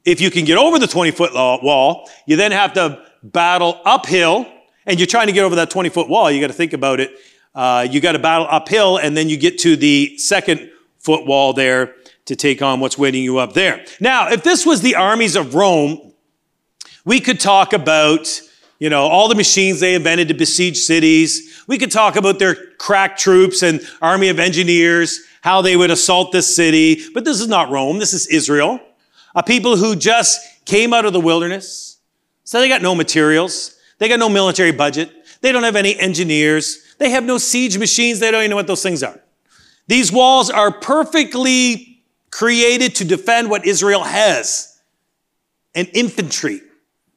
if 0.05 0.22
you 0.22 0.29
can 0.29 0.45
get 0.45 0.57
over 0.57 0.79
the 0.79 0.88
20 0.88 1.12
foot 1.12 1.33
wall, 1.33 2.10
you 2.25 2.36
then 2.36 2.51
have 2.51 2.74
to 2.74 3.03
battle 3.24 3.81
uphill 3.86 4.45
and 4.86 5.00
you're 5.00 5.07
trying 5.07 5.27
to 5.27 5.33
get 5.33 5.43
over 5.43 5.55
that 5.55 5.69
20 5.69 5.89
foot 5.89 6.10
wall. 6.10 6.29
You 6.29 6.41
got 6.41 6.48
to 6.48 6.53
think 6.53 6.74
about 6.74 7.00
it. 7.00 7.12
Uh, 7.55 7.88
you 7.89 8.01
got 8.01 8.13
to 8.13 8.19
battle 8.19 8.48
uphill 8.50 8.98
and 8.98 9.15
then 9.15 9.29
you 9.29 9.38
get 9.38 9.60
to 9.60 9.75
the 9.75 10.17
second 10.17 10.72
foot 11.00 11.25
wall 11.25 11.53
there 11.53 11.95
to 12.25 12.36
take 12.36 12.62
on 12.62 12.79
what's 12.79 12.98
waiting 12.98 13.24
you 13.24 13.38
up 13.38 13.53
there. 13.53 13.86
Now, 14.00 14.29
if 14.29 14.43
this 14.43 14.65
was 14.65 14.81
the 14.81 14.95
armies 14.95 15.36
of 15.36 15.53
Rome, 15.53 16.13
we 17.05 17.19
could 17.19 17.39
talk 17.39 17.74
about, 17.74 18.41
you 18.79 18.89
know, 18.89 19.03
all 19.03 19.27
the 19.27 19.36
machines 19.36 19.81
they 19.81 19.93
invented 19.93 20.29
to 20.29 20.33
besiege 20.33 20.77
cities. 20.77 21.63
We 21.67 21.77
could 21.77 21.91
talk 21.91 22.15
about 22.15 22.39
their 22.39 22.55
crack 22.77 23.17
troops 23.17 23.62
and 23.62 23.81
army 24.01 24.29
of 24.29 24.39
engineers, 24.39 25.19
how 25.41 25.62
they 25.62 25.75
would 25.75 25.91
assault 25.91 26.31
this 26.31 26.55
city. 26.55 27.01
But 27.13 27.25
this 27.25 27.41
is 27.41 27.48
not 27.48 27.69
Rome. 27.69 28.00
This 28.00 28.13
is 28.13 28.27
Israel. 28.27 28.79
A 29.36 29.43
people 29.43 29.75
who 29.75 29.95
just 29.95 30.39
came 30.65 30.93
out 30.93 31.05
of 31.05 31.12
the 31.12 31.19
wilderness. 31.19 31.98
So 32.45 32.60
they 32.60 32.69
got 32.69 32.81
no 32.81 32.95
materials. 32.95 33.77
They 33.98 34.07
got 34.07 34.19
no 34.19 34.29
military 34.29 34.72
budget. 34.72 35.12
They 35.41 35.51
don't 35.51 35.63
have 35.63 35.75
any 35.75 36.00
engineers. 36.00 36.83
They 36.98 37.10
have 37.12 37.24
no 37.24 37.38
siege 37.38 37.78
machines. 37.78 38.20
They 38.20 38.32
don't 38.32 38.42
even 38.42 38.52
know 38.52 38.56
what 38.56 38.68
those 38.68 38.84
things 38.84 39.04
are. 39.04 39.20
These 39.88 40.12
walls 40.12 40.50
are 40.50 40.72
perfectly 40.72 42.04
created 42.32 42.96
to 42.96 43.06
defend 43.06 43.50
what 43.50 43.66
Israel 43.66 44.04
has. 44.04 44.82
An 45.76 45.86
infantry. 45.88 46.62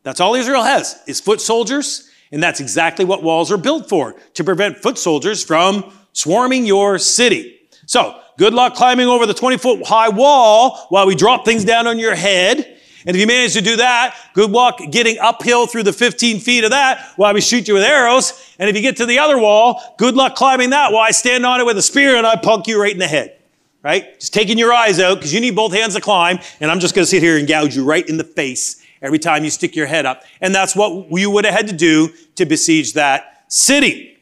That's 0.03 0.21
all 0.21 0.35
Israel 0.35 0.63
has 0.63 1.01
is 1.07 1.21
foot 1.21 1.41
soldiers. 1.41 2.11
And 2.33 2.43
that's 2.43 2.61
exactly 2.61 3.05
what 3.05 3.23
walls 3.23 3.53
are 3.53 3.57
built 3.57 3.89
for, 3.89 4.17
to 4.35 4.45
prevent 4.45 4.79
foot 4.79 4.99
soldiers 4.99 5.45
from 5.45 5.93
swarming 6.13 6.67
your 6.67 6.99
city. 6.99 7.61
So, 7.87 8.21
good 8.37 8.53
luck 8.53 8.75
climbing 8.75 9.07
over 9.07 9.27
the 9.27 9.35
20 9.35 9.59
foot 9.59 9.87
high 9.87 10.09
wall 10.09 10.87
while 10.89 11.07
we 11.07 11.15
drop 11.15 11.45
things 11.45 11.65
down 11.65 11.87
on 11.87 11.99
your 11.99 12.15
head. 12.15 12.76
And 13.07 13.15
if 13.15 13.21
you 13.21 13.27
manage 13.27 13.53
to 13.53 13.61
do 13.61 13.77
that, 13.77 14.17
good 14.35 14.51
luck 14.51 14.81
getting 14.91 15.19
uphill 15.21 15.67
through 15.67 15.85
the 15.85 15.93
15 15.93 16.41
feet 16.41 16.65
of 16.65 16.71
that 16.71 17.13
while 17.15 17.33
we 17.33 17.41
shoot 17.41 17.69
you 17.69 17.75
with 17.75 17.85
arrows. 17.85 18.55
And 18.59 18.69
if 18.69 18.75
you 18.75 18.83
get 18.83 18.97
to 18.97 19.07
the 19.07 19.21
other 19.21 19.39
wall, 19.39 19.81
good 19.97 20.17
luck 20.17 20.35
climbing 20.35 20.71
that 20.71 20.93
while 20.93 21.03
I 21.03 21.13
stand 21.13 21.47
on 21.47 21.61
it 21.61 21.67
with 21.67 21.79
a 21.79 21.83
spear 21.83 22.17
and 22.17 22.27
I 22.27 22.35
punk 22.35 22.67
you 22.67 22.81
right 22.81 22.93
in 22.93 22.99
the 22.99 23.07
head. 23.07 23.39
Right? 23.83 24.19
Just 24.19 24.35
taking 24.35 24.59
your 24.59 24.73
eyes 24.73 24.99
out 24.99 25.15
because 25.15 25.33
you 25.33 25.41
need 25.41 25.55
both 25.55 25.73
hands 25.73 25.95
to 25.95 26.01
climb. 26.01 26.41
And 26.59 26.69
I'm 26.69 26.81
just 26.81 26.97
going 26.97 27.05
to 27.05 27.11
sit 27.11 27.23
here 27.23 27.39
and 27.39 27.47
gouge 27.47 27.77
you 27.77 27.85
right 27.85 28.07
in 28.09 28.17
the 28.17 28.25
face 28.25 28.83
every 29.01 29.21
time 29.21 29.45
you 29.45 29.51
stick 29.51 29.77
your 29.77 29.87
head 29.87 30.05
up. 30.05 30.25
And 30.41 30.53
that's 30.53 30.75
what 30.75 31.07
you 31.11 31.31
would 31.31 31.45
have 31.45 31.55
had 31.55 31.69
to 31.69 31.73
do 31.73 32.13
to 32.35 32.45
besiege 32.45 32.95
that 32.95 33.45
city. 33.47 34.19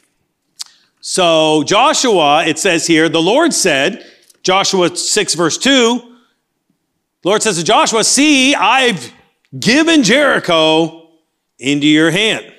So 1.01 1.63
Joshua, 1.65 2.45
it 2.45 2.59
says 2.59 2.87
here, 2.87 3.09
the 3.09 3.23
Lord 3.23 3.55
said, 3.55 4.05
Joshua 4.43 4.95
6 4.95 5.35
verse 5.35 5.57
2, 5.57 5.71
the 5.99 6.14
Lord 7.25 7.43
says 7.43 7.57
to 7.57 7.65
Joshua, 7.65 8.05
See, 8.05 8.55
I've 8.55 9.13
given 9.59 10.03
Jericho 10.03 11.09
into 11.59 11.87
your 11.87 12.11
hand. 12.11 12.53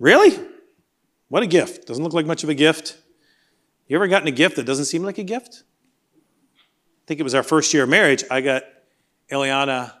Really? 0.00 0.38
What 1.28 1.42
a 1.42 1.46
gift. 1.46 1.86
Doesn't 1.86 2.02
look 2.02 2.14
like 2.14 2.24
much 2.26 2.44
of 2.44 2.48
a 2.48 2.54
gift. 2.54 2.96
You 3.88 3.96
ever 3.96 4.08
gotten 4.08 4.26
a 4.26 4.32
gift 4.32 4.56
that 4.56 4.64
doesn't 4.64 4.86
seem 4.86 5.02
like 5.02 5.18
a 5.18 5.22
gift? 5.22 5.64
I 6.56 7.06
think 7.06 7.20
it 7.20 7.22
was 7.22 7.34
our 7.34 7.42
first 7.42 7.74
year 7.74 7.82
of 7.84 7.90
marriage. 7.90 8.24
I 8.30 8.40
got 8.40 8.64
Eliana 9.30 9.92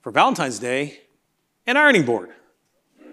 for 0.00 0.10
Valentine's 0.10 0.58
Day 0.58 0.98
an 1.66 1.76
ironing 1.76 2.04
board. 2.04 2.30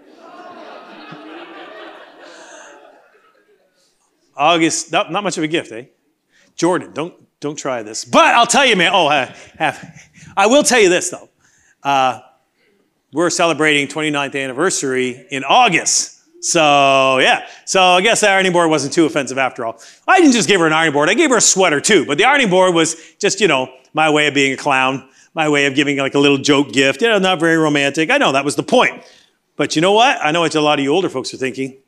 August, 4.36 4.90
not, 4.90 5.12
not 5.12 5.22
much 5.22 5.38
of 5.38 5.44
a 5.44 5.48
gift, 5.48 5.70
eh? 5.70 5.84
Jordan, 6.60 6.92
don't 6.92 7.14
don't 7.40 7.56
try 7.56 7.82
this. 7.82 8.04
But 8.04 8.34
I'll 8.34 8.46
tell 8.46 8.66
you, 8.66 8.76
man. 8.76 8.92
Oh, 8.92 9.06
I, 9.06 9.34
have, 9.56 10.10
I 10.36 10.46
will 10.46 10.62
tell 10.62 10.78
you 10.78 10.90
this 10.90 11.08
though. 11.08 11.30
Uh, 11.82 12.20
we're 13.14 13.30
celebrating 13.30 13.88
29th 13.88 14.38
anniversary 14.38 15.26
in 15.30 15.42
August. 15.42 16.20
So 16.44 17.16
yeah. 17.16 17.46
So 17.64 17.80
I 17.80 18.02
guess 18.02 18.20
the 18.20 18.28
ironing 18.28 18.52
board 18.52 18.68
wasn't 18.68 18.92
too 18.92 19.06
offensive 19.06 19.38
after 19.38 19.64
all. 19.64 19.80
I 20.06 20.20
didn't 20.20 20.34
just 20.34 20.48
give 20.48 20.60
her 20.60 20.66
an 20.66 20.74
ironing 20.74 20.92
board. 20.92 21.08
I 21.08 21.14
gave 21.14 21.30
her 21.30 21.38
a 21.38 21.40
sweater 21.40 21.80
too. 21.80 22.04
But 22.04 22.18
the 22.18 22.24
ironing 22.24 22.50
board 22.50 22.74
was 22.74 22.94
just, 23.18 23.40
you 23.40 23.48
know, 23.48 23.72
my 23.94 24.10
way 24.10 24.26
of 24.26 24.34
being 24.34 24.52
a 24.52 24.58
clown, 24.58 25.08
my 25.32 25.48
way 25.48 25.64
of 25.64 25.74
giving 25.74 25.96
like 25.96 26.14
a 26.14 26.18
little 26.18 26.36
joke 26.36 26.72
gift. 26.72 27.00
You 27.00 27.08
know, 27.08 27.18
not 27.18 27.40
very 27.40 27.56
romantic. 27.56 28.10
I 28.10 28.18
know 28.18 28.32
that 28.32 28.44
was 28.44 28.56
the 28.56 28.62
point. 28.62 29.02
But 29.56 29.76
you 29.76 29.80
know 29.80 29.92
what? 29.92 30.18
I 30.22 30.30
know 30.30 30.40
what 30.42 30.54
a 30.54 30.60
lot 30.60 30.78
of 30.78 30.84
you 30.84 30.92
older 30.92 31.08
folks 31.08 31.32
are 31.32 31.38
thinking. 31.38 31.78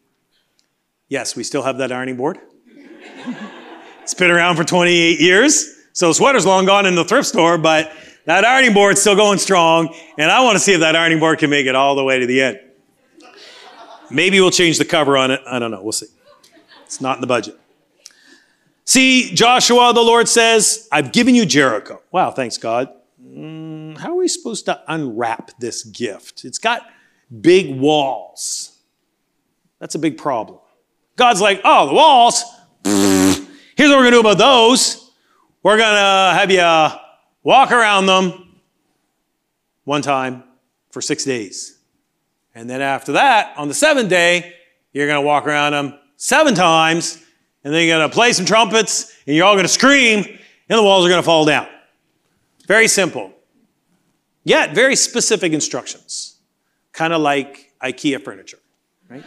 Yes, 1.08 1.36
we 1.36 1.44
still 1.44 1.62
have 1.62 1.76
that 1.76 1.92
ironing 1.92 2.16
board. 2.16 2.38
It's 4.02 4.14
been 4.14 4.30
around 4.30 4.56
for 4.56 4.64
28 4.64 5.20
years. 5.20 5.78
So 5.92 6.08
the 6.08 6.14
sweater's 6.14 6.44
long 6.44 6.66
gone 6.66 6.86
in 6.86 6.94
the 6.94 7.04
thrift 7.04 7.28
store, 7.28 7.56
but 7.56 7.92
that 8.24 8.44
ironing 8.44 8.74
board's 8.74 9.00
still 9.00 9.14
going 9.14 9.38
strong. 9.38 9.94
And 10.18 10.30
I 10.30 10.42
want 10.42 10.56
to 10.56 10.60
see 10.60 10.72
if 10.72 10.80
that 10.80 10.96
ironing 10.96 11.20
board 11.20 11.38
can 11.38 11.50
make 11.50 11.66
it 11.66 11.74
all 11.74 11.94
the 11.94 12.04
way 12.04 12.18
to 12.18 12.26
the 12.26 12.42
end. 12.42 12.60
Maybe 14.10 14.40
we'll 14.40 14.50
change 14.50 14.78
the 14.78 14.84
cover 14.84 15.16
on 15.16 15.30
it. 15.30 15.40
I 15.46 15.58
don't 15.58 15.70
know. 15.70 15.82
We'll 15.82 15.92
see. 15.92 16.06
It's 16.84 17.00
not 17.00 17.16
in 17.16 17.20
the 17.20 17.26
budget. 17.26 17.58
See, 18.84 19.32
Joshua, 19.34 19.92
the 19.94 20.02
Lord 20.02 20.28
says, 20.28 20.88
I've 20.90 21.12
given 21.12 21.34
you 21.34 21.46
Jericho. 21.46 22.02
Wow, 22.10 22.32
thanks, 22.32 22.58
God. 22.58 22.88
Mm, 23.24 23.96
how 23.98 24.10
are 24.10 24.16
we 24.16 24.28
supposed 24.28 24.64
to 24.66 24.82
unwrap 24.88 25.52
this 25.60 25.84
gift? 25.84 26.44
It's 26.44 26.58
got 26.58 26.82
big 27.40 27.78
walls. 27.78 28.76
That's 29.78 29.94
a 29.94 29.98
big 29.98 30.18
problem. 30.18 30.58
God's 31.16 31.40
like, 31.40 31.60
oh, 31.64 31.86
the 31.86 31.94
walls? 31.94 32.42
Here's 33.82 33.90
what 33.90 33.96
we're 33.96 34.10
going 34.10 34.12
to 34.12 34.22
do 34.22 34.28
about 34.28 34.38
those. 34.38 35.10
We're 35.64 35.76
going 35.76 35.90
to 35.90 36.38
have 36.38 36.52
you 36.52 37.00
walk 37.42 37.72
around 37.72 38.06
them 38.06 38.60
one 39.82 40.02
time 40.02 40.44
for 40.92 41.00
six 41.00 41.24
days. 41.24 41.80
And 42.54 42.70
then 42.70 42.80
after 42.80 43.10
that, 43.14 43.56
on 43.56 43.66
the 43.66 43.74
seventh 43.74 44.08
day, 44.08 44.54
you're 44.92 45.08
going 45.08 45.20
to 45.20 45.26
walk 45.26 45.48
around 45.48 45.72
them 45.72 45.98
seven 46.16 46.54
times, 46.54 47.24
and 47.64 47.74
then 47.74 47.84
you're 47.84 47.98
going 47.98 48.08
to 48.08 48.14
play 48.14 48.32
some 48.32 48.46
trumpets, 48.46 49.18
and 49.26 49.34
you're 49.34 49.44
all 49.44 49.54
going 49.54 49.64
to 49.64 49.68
scream, 49.68 50.18
and 50.68 50.78
the 50.78 50.82
walls 50.84 51.04
are 51.04 51.08
going 51.08 51.20
to 51.20 51.26
fall 51.26 51.44
down. 51.44 51.66
Very 52.68 52.86
simple. 52.86 53.32
Yet, 54.44 54.76
very 54.76 54.94
specific 54.94 55.52
instructions. 55.52 56.36
Kind 56.92 57.12
of 57.12 57.20
like 57.20 57.72
IKEA 57.82 58.22
furniture, 58.22 58.60
right? 59.08 59.24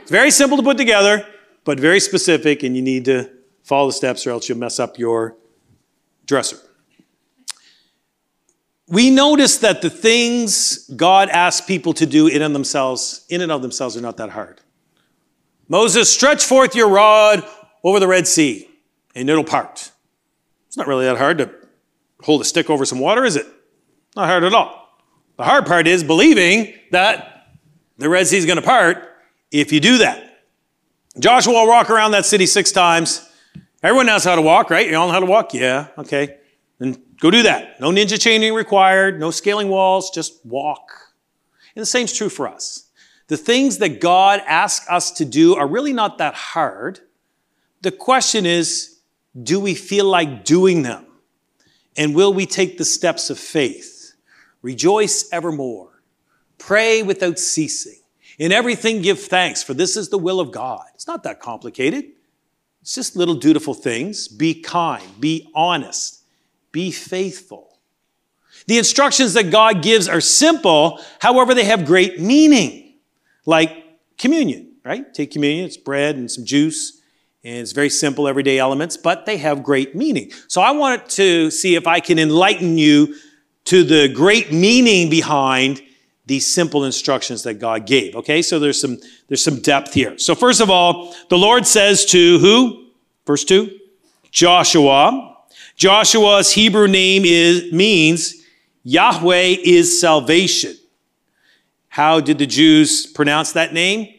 It's 0.00 0.10
very 0.10 0.30
simple 0.30 0.56
to 0.56 0.62
put 0.62 0.78
together, 0.78 1.26
but 1.64 1.78
very 1.78 2.00
specific, 2.00 2.62
and 2.62 2.74
you 2.74 2.80
need 2.80 3.04
to 3.04 3.30
Follow 3.72 3.86
the 3.86 3.94
steps 3.94 4.26
or 4.26 4.32
else 4.32 4.50
you'll 4.50 4.58
mess 4.58 4.78
up 4.78 4.98
your 4.98 5.34
dresser. 6.26 6.58
We 8.86 9.08
notice 9.08 9.56
that 9.60 9.80
the 9.80 9.88
things 9.88 10.86
God 10.88 11.30
asks 11.30 11.64
people 11.64 11.94
to 11.94 12.04
do 12.04 12.26
in 12.26 12.42
and 12.42 12.54
themselves, 12.54 13.24
in 13.30 13.40
and 13.40 13.50
of 13.50 13.62
themselves, 13.62 13.96
are 13.96 14.02
not 14.02 14.18
that 14.18 14.28
hard. 14.28 14.60
Moses, 15.68 16.12
stretch 16.12 16.44
forth 16.44 16.74
your 16.76 16.90
rod 16.90 17.48
over 17.82 17.98
the 17.98 18.06
Red 18.06 18.28
Sea, 18.28 18.68
and 19.14 19.30
it'll 19.30 19.42
part. 19.42 19.90
It's 20.66 20.76
not 20.76 20.86
really 20.86 21.06
that 21.06 21.16
hard 21.16 21.38
to 21.38 21.50
hold 22.20 22.42
a 22.42 22.44
stick 22.44 22.68
over 22.68 22.84
some 22.84 22.98
water, 22.98 23.24
is 23.24 23.36
it? 23.36 23.46
Not 24.14 24.26
hard 24.26 24.44
at 24.44 24.52
all. 24.52 24.98
The 25.38 25.44
hard 25.44 25.64
part 25.64 25.86
is 25.86 26.04
believing 26.04 26.74
that 26.90 27.46
the 27.96 28.10
Red 28.10 28.26
Sea 28.26 28.36
is 28.36 28.44
going 28.44 28.56
to 28.56 28.62
part 28.62 29.08
if 29.50 29.72
you 29.72 29.80
do 29.80 29.96
that. 29.96 30.42
Joshua 31.18 31.54
will 31.54 31.68
walk 31.68 31.88
around 31.88 32.10
that 32.10 32.26
city 32.26 32.44
six 32.44 32.70
times. 32.70 33.30
Everyone 33.82 34.06
knows 34.06 34.22
how 34.22 34.36
to 34.36 34.42
walk, 34.42 34.70
right? 34.70 34.88
You 34.88 34.96
all 34.96 35.08
know 35.08 35.12
how 35.12 35.20
to 35.20 35.26
walk? 35.26 35.54
Yeah, 35.54 35.88
okay. 35.98 36.36
Then 36.78 37.02
go 37.20 37.30
do 37.30 37.42
that. 37.42 37.80
No 37.80 37.90
ninja 37.90 38.20
chaining 38.20 38.54
required, 38.54 39.18
no 39.18 39.30
scaling 39.32 39.68
walls, 39.68 40.10
just 40.10 40.44
walk. 40.46 40.92
And 41.74 41.82
the 41.82 41.86
same's 41.86 42.12
true 42.12 42.28
for 42.28 42.46
us. 42.46 42.90
The 43.26 43.36
things 43.36 43.78
that 43.78 44.00
God 44.00 44.40
asks 44.46 44.88
us 44.88 45.10
to 45.12 45.24
do 45.24 45.56
are 45.56 45.66
really 45.66 45.92
not 45.92 46.18
that 46.18 46.34
hard. 46.34 47.00
The 47.80 47.90
question 47.90 48.46
is, 48.46 49.00
do 49.42 49.58
we 49.58 49.74
feel 49.74 50.04
like 50.04 50.44
doing 50.44 50.82
them? 50.82 51.06
And 51.96 52.14
will 52.14 52.32
we 52.32 52.46
take 52.46 52.78
the 52.78 52.84
steps 52.84 53.30
of 53.30 53.38
faith? 53.38 54.14
Rejoice 54.60 55.28
evermore. 55.32 56.02
Pray 56.58 57.02
without 57.02 57.38
ceasing. 57.38 58.00
In 58.38 58.52
everything 58.52 59.02
give 59.02 59.20
thanks, 59.20 59.62
for 59.62 59.74
this 59.74 59.96
is 59.96 60.08
the 60.08 60.18
will 60.18 60.38
of 60.38 60.52
God. 60.52 60.84
It's 60.94 61.06
not 61.06 61.24
that 61.24 61.40
complicated. 61.40 62.04
It's 62.82 62.94
just 62.94 63.16
little 63.16 63.34
dutiful 63.36 63.74
things. 63.74 64.28
Be 64.28 64.60
kind, 64.60 65.20
be 65.20 65.48
honest, 65.54 66.22
be 66.72 66.90
faithful. 66.90 67.78
The 68.66 68.78
instructions 68.78 69.34
that 69.34 69.50
God 69.50 69.82
gives 69.82 70.08
are 70.08 70.20
simple, 70.20 71.00
however, 71.20 71.54
they 71.54 71.64
have 71.64 71.84
great 71.84 72.20
meaning, 72.20 72.94
like 73.46 73.84
communion, 74.18 74.72
right? 74.84 75.12
Take 75.14 75.30
communion, 75.32 75.64
it's 75.64 75.76
bread 75.76 76.16
and 76.16 76.30
some 76.30 76.44
juice, 76.44 77.00
And 77.44 77.58
it's 77.58 77.72
very 77.72 77.90
simple, 77.90 78.28
everyday 78.28 78.58
elements, 78.58 78.96
but 78.96 79.26
they 79.26 79.36
have 79.38 79.64
great 79.64 79.96
meaning. 79.96 80.30
So 80.46 80.60
I 80.60 80.70
wanted 80.70 81.08
to 81.10 81.50
see 81.50 81.74
if 81.74 81.88
I 81.88 81.98
can 81.98 82.18
enlighten 82.18 82.78
you 82.78 83.16
to 83.64 83.82
the 83.82 84.08
great 84.08 84.52
meaning 84.52 85.10
behind 85.10 85.82
these 86.26 86.46
simple 86.46 86.84
instructions 86.84 87.42
that 87.42 87.54
God 87.54 87.86
gave. 87.86 88.14
Okay, 88.16 88.42
so 88.42 88.58
there's 88.58 88.80
some 88.80 88.98
there's 89.28 89.42
some 89.42 89.60
depth 89.60 89.92
here. 89.92 90.18
So 90.18 90.34
first 90.34 90.60
of 90.60 90.70
all, 90.70 91.14
the 91.28 91.38
Lord 91.38 91.66
says 91.66 92.04
to 92.06 92.38
who? 92.38 92.86
Verse 93.26 93.44
2, 93.44 93.78
Joshua. 94.30 95.28
Joshua's 95.76 96.52
Hebrew 96.52 96.86
name 96.86 97.24
is 97.24 97.72
means 97.72 98.44
Yahweh 98.84 99.56
is 99.64 100.00
salvation. 100.00 100.76
How 101.88 102.20
did 102.20 102.38
the 102.38 102.46
Jews 102.46 103.06
pronounce 103.06 103.52
that 103.52 103.72
name? 103.72 104.14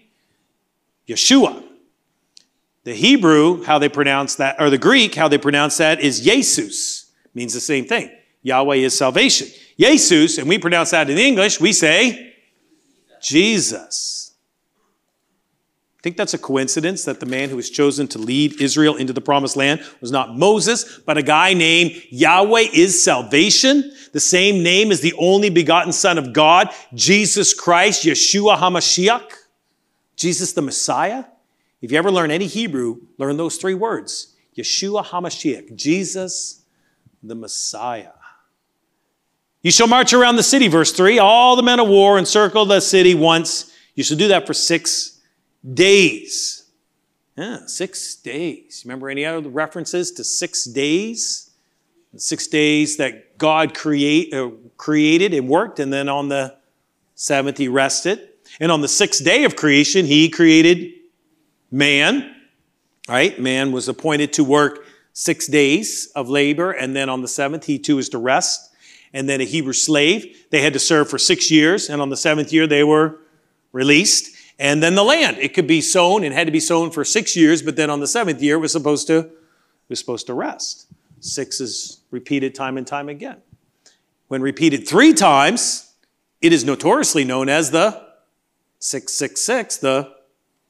Yeshua. 1.07 1.63
The 2.83 2.93
Hebrew, 2.93 3.63
how 3.63 3.79
they 3.79 3.89
pronounce 3.89 4.35
that, 4.35 4.57
or 4.59 4.69
the 4.69 4.77
Greek, 4.77 5.15
how 5.15 5.27
they 5.27 5.37
pronounce 5.37 5.77
that 5.77 6.01
is 6.01 6.21
Jesus. 6.21 7.11
Means 7.33 7.53
the 7.53 7.59
same 7.61 7.85
thing. 7.85 8.11
Yahweh 8.41 8.75
is 8.75 8.95
salvation. 8.95 9.47
Jesus, 9.77 10.37
and 10.37 10.47
we 10.47 10.57
pronounce 10.57 10.91
that 10.91 11.09
in 11.09 11.17
English, 11.17 11.59
we 11.59 11.73
say 11.73 12.33
Jesus. 13.21 14.23
Think 16.03 16.17
that's 16.17 16.33
a 16.33 16.37
coincidence 16.37 17.05
that 17.05 17.21
the 17.21 17.25
man 17.25 17.49
who 17.49 17.55
was 17.55 17.69
chosen 17.69 18.09
to 18.09 18.19
lead 18.19 18.59
Israel 18.59 18.97
into 18.97 19.13
the 19.13 19.21
promised 19.21 19.55
land 19.55 19.81
was 20.01 20.11
not 20.11 20.37
Moses, 20.37 20.99
but 21.05 21.17
a 21.17 21.23
guy 21.23 21.53
named 21.53 21.93
Yahweh 22.09 22.67
is 22.73 23.01
salvation, 23.01 23.89
the 24.11 24.19
same 24.19 24.61
name 24.61 24.91
as 24.91 24.99
the 24.99 25.13
only 25.17 25.49
begotten 25.49 25.93
Son 25.93 26.17
of 26.17 26.33
God, 26.33 26.69
Jesus 26.93 27.53
Christ, 27.53 28.03
Yeshua 28.03 28.57
HaMashiach, 28.57 29.31
Jesus 30.17 30.51
the 30.51 30.61
Messiah. 30.61 31.23
If 31.81 31.89
you 31.91 31.97
ever 31.97 32.11
learn 32.11 32.31
any 32.31 32.47
Hebrew, 32.47 32.97
learn 33.17 33.37
those 33.37 33.55
three 33.55 33.73
words 33.73 34.35
Yeshua 34.57 35.05
HaMashiach, 35.05 35.73
Jesus 35.73 36.65
the 37.23 37.35
Messiah. 37.35 38.11
You 39.63 39.71
shall 39.71 39.87
march 39.87 40.11
around 40.11 40.35
the 40.35 40.43
city, 40.43 40.67
verse 40.67 40.91
3. 40.91 41.19
All 41.19 41.55
the 41.55 41.63
men 41.63 41.79
of 41.79 41.87
war 41.87 42.19
encircle 42.19 42.65
the 42.65 42.81
city 42.81 43.15
once. 43.15 43.73
You 43.95 44.03
shall 44.03 44.17
do 44.17 44.27
that 44.27 44.45
for 44.45 44.53
six 44.53 45.21
days. 45.73 46.65
Yeah, 47.37 47.65
six 47.65 48.15
days. 48.15 48.83
Remember 48.85 49.09
any 49.09 49.25
other 49.25 49.47
references 49.47 50.11
to 50.11 50.23
six 50.25 50.65
days? 50.65 51.49
Six 52.17 52.45
days 52.47 52.97
that 52.97 53.37
God 53.37 53.73
create, 53.73 54.33
uh, 54.33 54.51
created 54.75 55.33
and 55.33 55.47
worked, 55.47 55.79
and 55.79 55.91
then 55.91 56.09
on 56.09 56.27
the 56.27 56.55
seventh 57.15 57.57
he 57.57 57.69
rested. 57.69 58.29
And 58.59 58.69
on 58.69 58.81
the 58.81 58.87
sixth 58.89 59.23
day 59.23 59.45
of 59.45 59.55
creation, 59.55 60.05
he 60.05 60.29
created 60.29 60.91
man. 61.71 62.35
Right? 63.07 63.39
Man 63.39 63.71
was 63.71 63.87
appointed 63.87 64.33
to 64.33 64.43
work 64.43 64.85
six 65.13 65.47
days 65.47 66.11
of 66.15 66.29
labor, 66.29 66.71
and 66.71 66.93
then 66.93 67.07
on 67.07 67.21
the 67.21 67.27
seventh, 67.29 67.65
he 67.65 67.79
too 67.79 67.97
is 67.97 68.09
to 68.09 68.17
rest 68.17 68.71
and 69.13 69.29
then 69.29 69.39
a 69.39 69.45
Hebrew 69.45 69.73
slave. 69.73 70.45
They 70.49 70.61
had 70.61 70.73
to 70.73 70.79
serve 70.79 71.09
for 71.09 71.17
six 71.17 71.51
years, 71.51 71.89
and 71.89 72.01
on 72.01 72.09
the 72.09 72.17
seventh 72.17 72.51
year, 72.51 72.67
they 72.67 72.83
were 72.83 73.19
released. 73.71 74.35
And 74.59 74.81
then 74.81 74.95
the 74.95 75.03
land. 75.03 75.37
It 75.37 75.53
could 75.53 75.67
be 75.67 75.81
sown 75.81 76.23
and 76.23 76.33
had 76.33 76.47
to 76.47 76.51
be 76.51 76.59
sown 76.59 76.91
for 76.91 77.05
six 77.05 77.35
years, 77.35 77.61
but 77.61 77.75
then 77.75 77.89
on 77.89 77.99
the 77.99 78.07
seventh 78.07 78.41
year, 78.41 78.55
it 78.55 78.59
was 78.59 78.71
supposed 78.71 79.07
to, 79.07 79.29
was 79.89 79.99
supposed 79.99 80.27
to 80.27 80.33
rest. 80.33 80.87
Six 81.19 81.61
is 81.61 82.01
repeated 82.11 82.53
time 82.53 82.77
and 82.77 82.85
time 82.85 83.09
again. 83.09 83.37
When 84.27 84.41
repeated 84.41 84.87
three 84.87 85.13
times, 85.13 85.93
it 86.41 86.53
is 86.53 86.63
notoriously 86.63 87.23
known 87.23 87.49
as 87.49 87.71
the 87.71 87.91
666, 88.79 89.77
the 89.77 90.13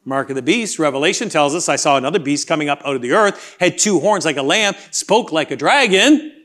mark 0.05 0.29
of 0.29 0.35
the 0.35 0.41
beast. 0.41 0.79
Revelation 0.79 1.29
tells 1.29 1.55
us, 1.55 1.67
I 1.69 1.77
saw 1.77 1.97
another 1.97 2.19
beast 2.19 2.47
coming 2.47 2.69
up 2.69 2.81
out 2.85 2.95
of 2.95 3.01
the 3.01 3.13
earth, 3.13 3.55
had 3.59 3.77
two 3.77 3.99
horns 3.99 4.25
like 4.25 4.37
a 4.37 4.43
lamb, 4.43 4.75
spoke 4.91 5.31
like 5.31 5.49
a 5.51 5.55
dragon 5.55 6.42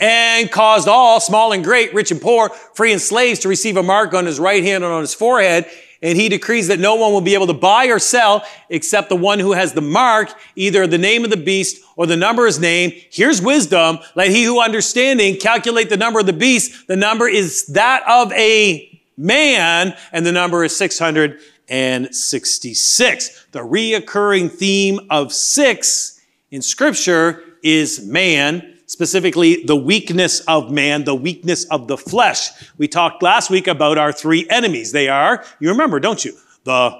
and 0.00 0.50
caused 0.50 0.88
all, 0.88 1.20
small 1.20 1.52
and 1.52 1.62
great, 1.62 1.94
rich 1.94 2.10
and 2.10 2.20
poor, 2.20 2.48
free 2.74 2.90
and 2.92 3.00
slaves, 3.00 3.38
to 3.40 3.48
receive 3.48 3.76
a 3.76 3.82
mark 3.82 4.14
on 4.14 4.26
his 4.26 4.40
right 4.40 4.64
hand 4.64 4.84
and 4.84 4.92
on 4.92 5.00
his 5.00 5.14
forehead. 5.14 5.66
And 6.02 6.18
he 6.18 6.28
decrees 6.28 6.66
that 6.68 6.80
no 6.80 6.96
one 6.96 7.12
will 7.12 7.22
be 7.22 7.34
able 7.34 7.46
to 7.46 7.54
buy 7.54 7.86
or 7.86 7.98
sell 7.98 8.44
except 8.68 9.08
the 9.08 9.16
one 9.16 9.38
who 9.38 9.52
has 9.52 9.72
the 9.72 9.80
mark, 9.80 10.34
either 10.54 10.86
the 10.86 10.98
name 10.98 11.24
of 11.24 11.30
the 11.30 11.38
beast 11.38 11.82
or 11.96 12.06
the 12.06 12.16
number 12.16 12.42
of 12.42 12.48
his 12.48 12.60
name. 12.60 12.92
Here's 13.10 13.40
wisdom. 13.40 14.00
Let 14.14 14.30
he 14.30 14.44
who 14.44 14.60
understanding 14.60 15.38
calculate 15.38 15.88
the 15.88 15.96
number 15.96 16.20
of 16.20 16.26
the 16.26 16.34
beast. 16.34 16.88
The 16.88 16.96
number 16.96 17.26
is 17.26 17.68
that 17.68 18.02
of 18.06 18.30
a 18.32 19.00
man, 19.16 19.96
and 20.12 20.26
the 20.26 20.32
number 20.32 20.62
is 20.64 20.76
666. 20.76 23.46
The 23.52 23.60
reoccurring 23.60 24.50
theme 24.50 25.00
of 25.08 25.32
six 25.32 26.20
in 26.50 26.60
scripture 26.60 27.42
is 27.62 28.06
man 28.06 28.73
specifically 28.94 29.64
the 29.64 29.74
weakness 29.74 30.38
of 30.46 30.70
man, 30.70 31.02
the 31.02 31.16
weakness 31.16 31.64
of 31.64 31.88
the 31.88 31.98
flesh. 31.98 32.48
We 32.78 32.86
talked 32.86 33.24
last 33.24 33.50
week 33.50 33.66
about 33.66 33.98
our 33.98 34.12
three 34.12 34.46
enemies. 34.48 34.92
They 34.92 35.08
are, 35.08 35.44
you 35.58 35.68
remember, 35.68 35.98
don't 35.98 36.24
you? 36.24 36.32
The 36.62 36.96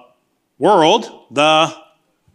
world, 0.58 1.26
the 1.30 1.72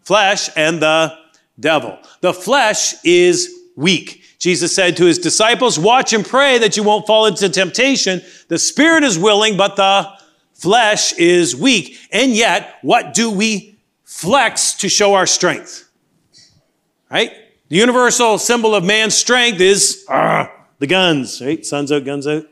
flesh, 0.02 0.50
and 0.56 0.82
the 0.82 1.14
devil. 1.60 2.00
The 2.22 2.34
flesh 2.34 2.96
is 3.04 3.54
weak. 3.76 4.24
Jesus 4.40 4.74
said 4.74 4.96
to 4.96 5.04
his 5.04 5.20
disciples, 5.20 5.78
watch 5.78 6.14
and 6.14 6.26
pray 6.26 6.58
that 6.60 6.78
you 6.78 6.84
won't 6.84 7.06
fall 7.06 7.26
into 7.26 7.50
temptation. 7.50 8.22
The 8.48 8.58
spirit 8.58 9.04
is 9.04 9.20
willing, 9.20 9.58
but 9.58 9.76
the 9.76 10.08
flesh 10.54 11.12
is 11.20 11.54
weak. 11.54 12.00
And 12.14 12.32
yet, 12.32 12.76
what 12.82 13.14
do 13.14 13.30
we 13.30 13.78
flex 14.06 14.76
to 14.76 14.88
show 14.88 15.16
our 15.16 15.28
strength? 15.28 15.90
Right? 17.12 17.34
The 17.70 17.76
universal 17.76 18.40
symbol 18.40 18.74
of 18.74 18.84
man's 18.84 19.14
strength 19.14 19.62
is 19.62 20.04
uh, 20.10 20.48
the 20.80 20.88
guns, 20.88 21.40
right? 21.40 21.64
Sun's 21.64 21.92
out, 21.92 22.04
guns 22.04 22.26
out. 22.26 22.48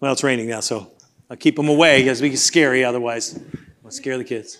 Well, 0.00 0.12
it's 0.12 0.24
raining 0.24 0.48
now, 0.48 0.58
so 0.58 0.90
I'll 1.30 1.36
keep 1.36 1.54
them 1.54 1.68
away 1.68 2.02
because 2.02 2.20
it 2.20 2.28
be 2.28 2.34
scary 2.34 2.82
otherwise. 2.82 3.38
I'll 3.84 3.92
scare 3.92 4.18
the 4.18 4.24
kids. 4.24 4.58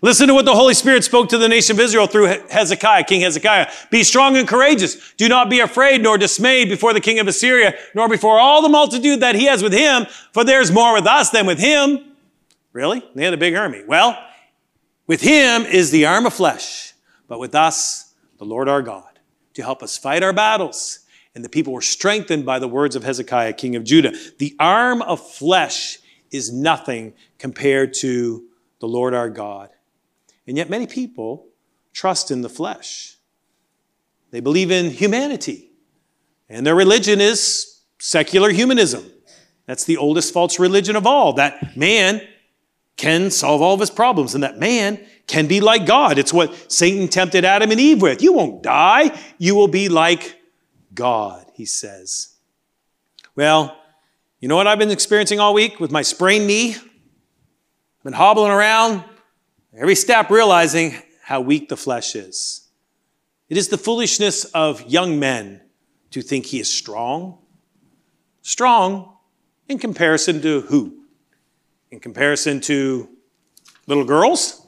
Listen 0.00 0.28
to 0.28 0.34
what 0.34 0.44
the 0.44 0.54
Holy 0.54 0.74
Spirit 0.74 1.02
spoke 1.02 1.28
to 1.30 1.38
the 1.38 1.48
nation 1.48 1.74
of 1.74 1.80
Israel 1.80 2.06
through 2.06 2.26
Hezekiah, 2.50 3.02
King 3.04 3.22
Hezekiah. 3.22 3.68
Be 3.90 4.04
strong 4.04 4.36
and 4.36 4.46
courageous. 4.46 5.12
Do 5.14 5.28
not 5.28 5.50
be 5.50 5.58
afraid 5.58 6.00
nor 6.00 6.16
dismayed 6.16 6.68
before 6.68 6.92
the 6.92 7.00
king 7.00 7.18
of 7.18 7.26
Assyria, 7.26 7.74
nor 7.94 8.08
before 8.08 8.38
all 8.38 8.62
the 8.62 8.68
multitude 8.68 9.20
that 9.20 9.34
he 9.34 9.46
has 9.46 9.60
with 9.60 9.72
him, 9.72 10.06
for 10.32 10.44
there's 10.44 10.70
more 10.70 10.92
with 10.94 11.06
us 11.06 11.30
than 11.30 11.46
with 11.46 11.58
him. 11.58 12.12
Really? 12.72 13.02
They 13.16 13.24
had 13.24 13.34
a 13.34 13.38
big 13.38 13.56
army. 13.56 13.82
Well, 13.88 14.16
with 15.08 15.20
him 15.20 15.62
is 15.62 15.90
the 15.90 16.06
arm 16.06 16.26
of 16.26 16.34
flesh, 16.34 16.92
but 17.26 17.40
with 17.40 17.56
us 17.56 18.03
the 18.44 18.50
Lord 18.50 18.68
our 18.68 18.82
God, 18.82 19.18
to 19.54 19.62
help 19.62 19.82
us 19.82 19.96
fight 19.96 20.22
our 20.22 20.32
battles. 20.32 21.00
And 21.34 21.44
the 21.44 21.48
people 21.48 21.72
were 21.72 21.80
strengthened 21.80 22.44
by 22.44 22.58
the 22.58 22.68
words 22.68 22.94
of 22.94 23.02
Hezekiah, 23.02 23.54
king 23.54 23.74
of 23.74 23.84
Judah. 23.84 24.12
The 24.38 24.54
arm 24.60 25.02
of 25.02 25.26
flesh 25.26 25.98
is 26.30 26.52
nothing 26.52 27.14
compared 27.38 27.94
to 27.94 28.44
the 28.80 28.86
Lord 28.86 29.14
our 29.14 29.30
God. 29.30 29.70
And 30.46 30.56
yet, 30.56 30.68
many 30.68 30.86
people 30.86 31.48
trust 31.92 32.30
in 32.30 32.42
the 32.42 32.48
flesh. 32.48 33.16
They 34.30 34.40
believe 34.40 34.70
in 34.70 34.90
humanity, 34.90 35.70
and 36.48 36.66
their 36.66 36.74
religion 36.74 37.20
is 37.20 37.80
secular 37.98 38.50
humanism. 38.50 39.10
That's 39.66 39.84
the 39.84 39.96
oldest 39.96 40.34
false 40.34 40.58
religion 40.58 40.96
of 40.96 41.06
all, 41.06 41.32
that 41.34 41.76
man 41.76 42.20
can 42.96 43.30
solve 43.30 43.62
all 43.62 43.74
of 43.74 43.80
his 43.80 43.90
problems 43.90 44.34
and 44.34 44.44
that 44.44 44.58
man 44.58 45.04
can 45.26 45.46
be 45.46 45.60
like 45.60 45.86
God. 45.86 46.18
It's 46.18 46.32
what 46.32 46.70
Satan 46.70 47.08
tempted 47.08 47.44
Adam 47.44 47.70
and 47.70 47.80
Eve 47.80 48.02
with. 48.02 48.22
You 48.22 48.32
won't 48.32 48.62
die. 48.62 49.18
You 49.38 49.54
will 49.54 49.68
be 49.68 49.88
like 49.88 50.40
God, 50.94 51.46
he 51.54 51.64
says. 51.64 52.36
Well, 53.34 53.76
you 54.40 54.48
know 54.48 54.56
what 54.56 54.66
I've 54.66 54.78
been 54.78 54.90
experiencing 54.90 55.40
all 55.40 55.54
week 55.54 55.80
with 55.80 55.90
my 55.90 56.02
sprained 56.02 56.46
knee? 56.46 56.74
I've 56.74 58.04
been 58.04 58.12
hobbling 58.12 58.52
around, 58.52 59.02
every 59.74 59.94
step 59.94 60.30
realizing 60.30 60.94
how 61.22 61.40
weak 61.40 61.68
the 61.70 61.76
flesh 61.76 62.14
is. 62.14 62.68
It 63.48 63.56
is 63.56 63.68
the 63.68 63.78
foolishness 63.78 64.44
of 64.44 64.82
young 64.82 65.18
men 65.18 65.62
to 66.10 66.22
think 66.22 66.46
he 66.46 66.60
is 66.60 66.72
strong. 66.72 67.38
Strong 68.42 69.16
in 69.68 69.78
comparison 69.78 70.42
to 70.42 70.60
who? 70.62 71.04
In 71.90 71.98
comparison 71.98 72.60
to 72.62 73.08
little 73.86 74.04
girls? 74.04 74.63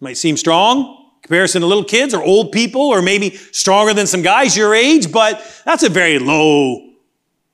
Might 0.00 0.16
seem 0.16 0.36
strong 0.36 1.06
comparison 1.26 1.60
to 1.60 1.66
little 1.66 1.84
kids 1.84 2.14
or 2.14 2.22
old 2.22 2.52
people 2.52 2.82
or 2.82 3.02
maybe 3.02 3.30
stronger 3.50 3.92
than 3.92 4.06
some 4.06 4.22
guys 4.22 4.56
your 4.56 4.74
age, 4.74 5.10
but 5.10 5.42
that's 5.64 5.82
a 5.82 5.88
very 5.88 6.20
low 6.20 6.92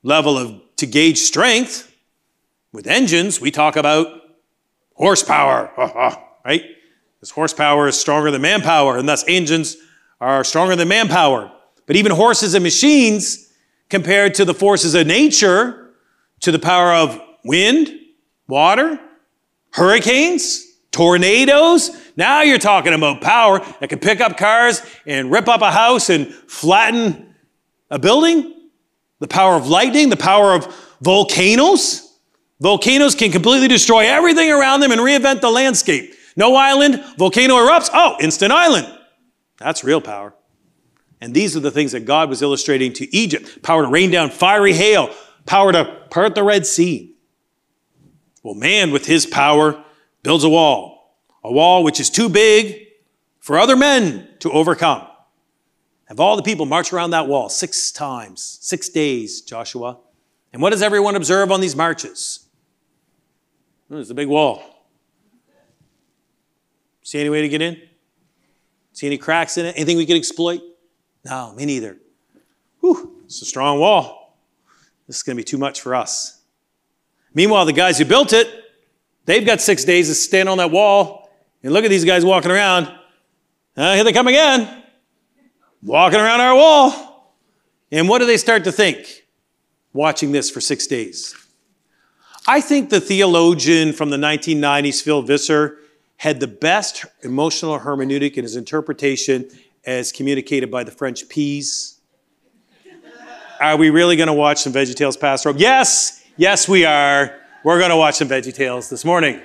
level 0.03 0.37
of 0.37 0.61
to 0.77 0.87
gauge 0.87 1.19
strength. 1.19 1.91
With 2.73 2.87
engines, 2.87 3.41
we 3.41 3.51
talk 3.51 3.77
about 3.77 4.09
horsepower, 4.95 5.71
right? 6.45 6.63
Because 7.17 7.31
horsepower 7.31 7.89
is 7.89 7.99
stronger 7.99 8.31
than 8.31 8.43
manpower, 8.43 8.99
and 8.99 9.09
thus 9.09 9.25
engines 9.27 9.77
are 10.21 10.45
stronger 10.45 10.77
than 10.77 10.89
manpower. 10.89 11.51
But 11.87 11.97
even 11.97 12.13
horses 12.13 12.55
and 12.55 12.63
machines, 12.63 13.53
compared 13.89 14.35
to 14.35 14.45
the 14.45 14.55
forces 14.55 14.95
of 14.95 15.07
nature, 15.07 15.95
to 16.41 16.53
the 16.53 16.59
power 16.59 16.93
of 16.93 17.21
wind, 17.45 17.91
water, 18.49 18.99
hurricanes, 19.71 20.72
Tornadoes? 20.93 21.91
Now 22.17 22.43
you're 22.43 22.59
talking 22.59 22.93
about 22.93 23.21
power 23.21 23.59
that 23.81 23.89
can 23.89 23.99
pick 23.99 24.21
up 24.21 24.37
cars 24.37 24.83
and 25.07 25.31
rip 25.31 25.49
up 25.49 25.63
a 25.63 25.71
house 25.71 26.11
and 26.11 26.29
flatten 26.33 27.35
a 27.91 27.99
building. 27.99 28.55
The 29.19 29.29
power 29.29 29.55
of 29.55 29.67
lightning, 29.67 30.09
the 30.09 30.17
power 30.17 30.53
of 30.53 30.73
volcanoes. 31.01 32.17
Volcanoes 32.61 33.15
can 33.15 33.33
completely 33.33 33.69
destroy 33.69 34.07
everything 34.07 34.51
around 34.51 34.81
them 34.81 34.93
and 34.93 35.01
reinvent 35.01 35.41
the 35.41 35.51
landscape. 35.51 36.15
No 36.37 36.55
island, 36.55 37.03
volcano 37.19 37.57
erupts, 37.57 37.91
oh, 37.93 38.17
instant 38.21 38.53
island. 38.53 38.87
That's 39.59 39.85
real 39.85 40.01
power. 40.01 40.35
And 41.21 41.35
these 41.35 41.57
are 41.57 41.61
the 41.61 41.71
things 41.71 41.93
that 41.93 42.01
God 42.01 42.29
was 42.29 42.43
illustrating 42.43 42.93
to 42.95 43.15
Egypt 43.15 43.63
power 43.63 43.83
to 43.83 43.89
rain 43.89 44.11
down 44.11 44.31
fiery 44.31 44.73
hail, 44.73 45.11
power 45.47 45.73
to 45.73 45.85
part 46.11 46.35
the 46.35 46.43
Red 46.43 46.67
Sea. 46.67 47.15
Well, 48.43 48.55
man, 48.55 48.91
with 48.91 49.07
his 49.07 49.25
power, 49.25 49.85
builds 50.23 50.45
a 50.45 50.49
wall, 50.49 51.17
a 51.45 51.53
wall 51.53 51.85
which 51.85 52.01
is 52.01 52.11
too 52.11 52.29
big 52.29 52.87
for 53.41 53.59
other 53.59 53.77
men 53.77 54.29
to 54.41 54.51
overcome. 54.51 55.07
Have 56.07 56.21
all 56.21 56.37
the 56.37 56.43
people 56.43 56.67
march 56.67 56.93
around 56.93 57.11
that 57.11 57.27
wall 57.27 57.49
six 57.49 57.91
times, 57.91 58.59
six 58.61 58.89
days, 58.89 59.41
Joshua. 59.41 59.99
And 60.53 60.61
what 60.61 60.71
does 60.71 60.83
everyone 60.83 61.17
observe 61.17 61.51
on 61.51 61.61
these 61.61 61.75
marches? 61.75 62.47
Oh, 63.91 63.97
there's 63.97 64.11
a 64.11 64.15
big 64.15 64.29
wall. 64.29 64.63
See 67.03 67.19
any 67.19 67.31
way 67.31 67.43
to 67.43 67.49
get 67.49 67.63
in? 67.63 67.81
See 68.93 69.07
any 69.07 69.19
cracks 69.19 69.57
in 69.59 69.67
it? 69.67 69.75
Anything 69.77 69.97
we 69.97 70.07
could 70.07 70.17
exploit? 70.17 70.61
No, 71.25 71.53
me 71.55 71.65
neither. 71.65 71.97
Whew, 72.81 73.23
it's 73.25 73.41
a 73.43 73.45
strong 73.45 73.81
wall. 73.81 74.39
This 75.07 75.17
is 75.17 75.23
going 75.23 75.37
to 75.37 75.41
be 75.41 75.45
too 75.45 75.59
much 75.59 75.81
for 75.81 75.95
us. 75.95 76.43
Meanwhile, 77.35 77.65
the 77.65 77.73
guys 77.73 77.99
who 77.99 78.05
built 78.05 78.33
it, 78.33 78.49
they've 79.25 79.45
got 79.45 79.61
six 79.61 79.85
days 79.85 80.09
to 80.09 80.15
stand 80.15 80.49
on 80.49 80.59
that 80.59 80.71
wall 80.71 81.31
and 81.63 81.73
look 81.73 81.85
at 81.85 81.91
these 81.91 82.05
guys 82.05 82.25
walking 82.25 82.51
around. 82.51 82.93
Uh, 83.77 83.95
here 83.95 84.05
they 84.05 84.13
come 84.13 84.29
again, 84.29 84.83
walking 85.83 86.21
around 86.21 86.41
our 86.41 86.55
wall. 86.55 87.35
And 87.91 88.09
what 88.09 88.19
do 88.19 88.27
they 88.27 88.37
start 88.37 88.65
to 88.65 88.73
think 88.73 89.27
watching 89.93 90.33
this 90.33 90.51
for 90.51 90.61
six 90.61 90.87
days? 90.87 91.35
I 92.47 92.61
think 92.61 92.91
the 92.91 93.01
theologian 93.01 93.93
from 93.93 94.11
the 94.11 94.17
1990s, 94.17 95.03
Phil 95.03 95.23
Vischer, 95.23 95.79
had 96.17 96.41
the 96.41 96.47
best 96.47 97.05
emotional 97.23 97.79
hermeneutic 97.79 98.35
in 98.35 98.45
his 98.45 98.57
interpretation 98.57 99.49
as 99.85 100.13
communicated 100.13 100.71
by 100.71 100.85
the 100.85 100.91
French 100.91 101.29
peas. 101.29 102.01
Are 103.61 103.77
we 103.77 103.91
really 103.91 104.17
going 104.17 104.27
to 104.27 104.33
watch 104.33 104.59
some 104.59 104.73
VeggieTales 104.73 105.21
Pastoral? 105.21 105.57
Yes, 105.57 106.25
yes, 106.37 106.69
we 106.69 106.85
are. 106.85 107.42
We're 107.65 107.79
going 107.79 107.91
to 107.91 107.97
watch 107.97 108.17
some 108.17 108.29
Veggie 108.29 108.53
Tales 108.53 108.89
this 108.91 109.05
morning. 109.05 109.41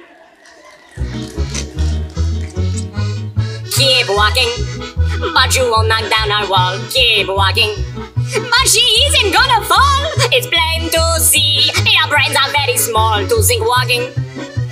Keep 3.77 4.09
walking, 4.09 4.49
but 5.37 5.53
you 5.55 5.69
won't 5.69 5.87
knock 5.87 6.09
down 6.09 6.31
our 6.31 6.49
wall. 6.49 6.79
Keep 6.89 7.27
walking, 7.27 7.69
but 7.93 8.65
she 8.65 8.81
isn't 8.81 9.31
gonna 9.31 9.61
fall. 9.69 10.01
It's 10.33 10.47
plain 10.47 10.89
to 10.89 11.21
see 11.21 11.69
your 11.85 12.09
brains 12.09 12.35
are 12.35 12.49
very 12.49 12.75
small. 12.77 13.21
To 13.21 13.41
think 13.43 13.61
walking 13.63 14.01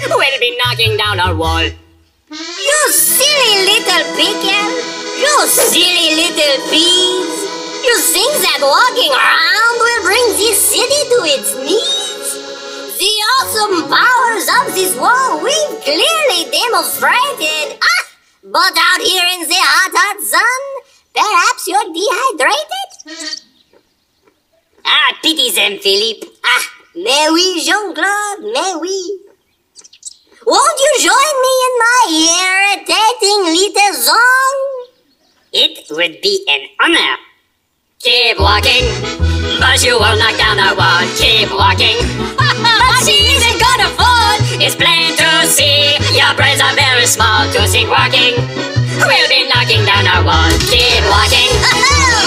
will 0.10 0.40
be 0.40 0.58
knocking 0.66 0.98
down 0.98 1.20
our 1.20 1.36
wall. 1.36 1.62
You 1.62 2.80
silly 2.90 3.54
little 3.70 4.06
pickle! 4.18 4.74
You 5.22 5.46
silly 5.46 6.18
little 6.18 6.66
peas! 6.74 7.46
You 7.86 7.96
think 8.10 8.34
that 8.42 8.58
walking 8.66 9.14
around 9.14 9.76
will 9.78 10.02
bring 10.02 10.26
this 10.34 10.58
city 10.58 11.02
to 11.14 11.18
its 11.30 11.54
knees? 11.62 12.05
The 12.98 13.14
awesome 13.36 13.90
powers 13.92 14.48
of 14.48 14.74
this 14.74 14.96
wall 14.96 15.44
we've 15.44 15.84
clearly 15.84 16.48
demonstrated. 16.48 17.78
Ah! 17.84 18.04
But 18.42 18.72
out 18.72 19.02
here 19.04 19.28
in 19.36 19.50
the 19.50 19.60
hot, 19.60 19.92
hot 19.92 20.20
sun, 20.24 20.62
perhaps 21.12 21.68
you're 21.68 21.92
dehydrated? 21.92 23.42
Ah, 24.86 25.12
pity 25.22 25.52
them, 25.52 25.78
Philippe. 25.80 26.26
Ah, 26.46 26.66
mais 26.96 27.32
oui, 27.34 27.64
Jean-Claude, 27.66 28.48
mais 28.54 28.80
oui. 28.80 29.20
Won't 30.46 30.80
you 30.80 31.10
join 31.10 31.34
me 31.44 31.54
in 31.68 31.74
my 31.84 32.02
irritating 32.32 33.42
little 33.60 33.94
song? 34.00 34.56
It 35.52 35.90
would 35.92 36.22
be 36.22 36.46
an 36.48 36.70
honor. 36.80 37.25
Keep 38.06 38.38
walking, 38.38 38.86
but 39.58 39.82
you 39.82 39.98
won't 39.98 40.22
knock 40.22 40.38
down 40.38 40.62
our 40.62 40.78
wall. 40.78 41.02
Keep 41.18 41.50
walking, 41.50 41.98
but 42.38 43.02
she 43.02 43.34
isn't 43.34 43.58
gonna 43.58 43.90
fall. 43.98 44.38
It's 44.62 44.78
plain 44.78 45.18
to 45.18 45.30
see 45.50 45.98
your 46.14 46.30
brains 46.38 46.62
are 46.62 46.78
very 46.78 47.10
small. 47.10 47.50
To 47.58 47.66
think 47.66 47.90
walking, 47.90 48.38
we'll 49.02 49.26
be 49.34 49.50
knocking 49.50 49.82
down 49.90 50.06
our 50.06 50.22
wall. 50.22 50.54
Keep 50.70 51.02
walking, 51.10 51.50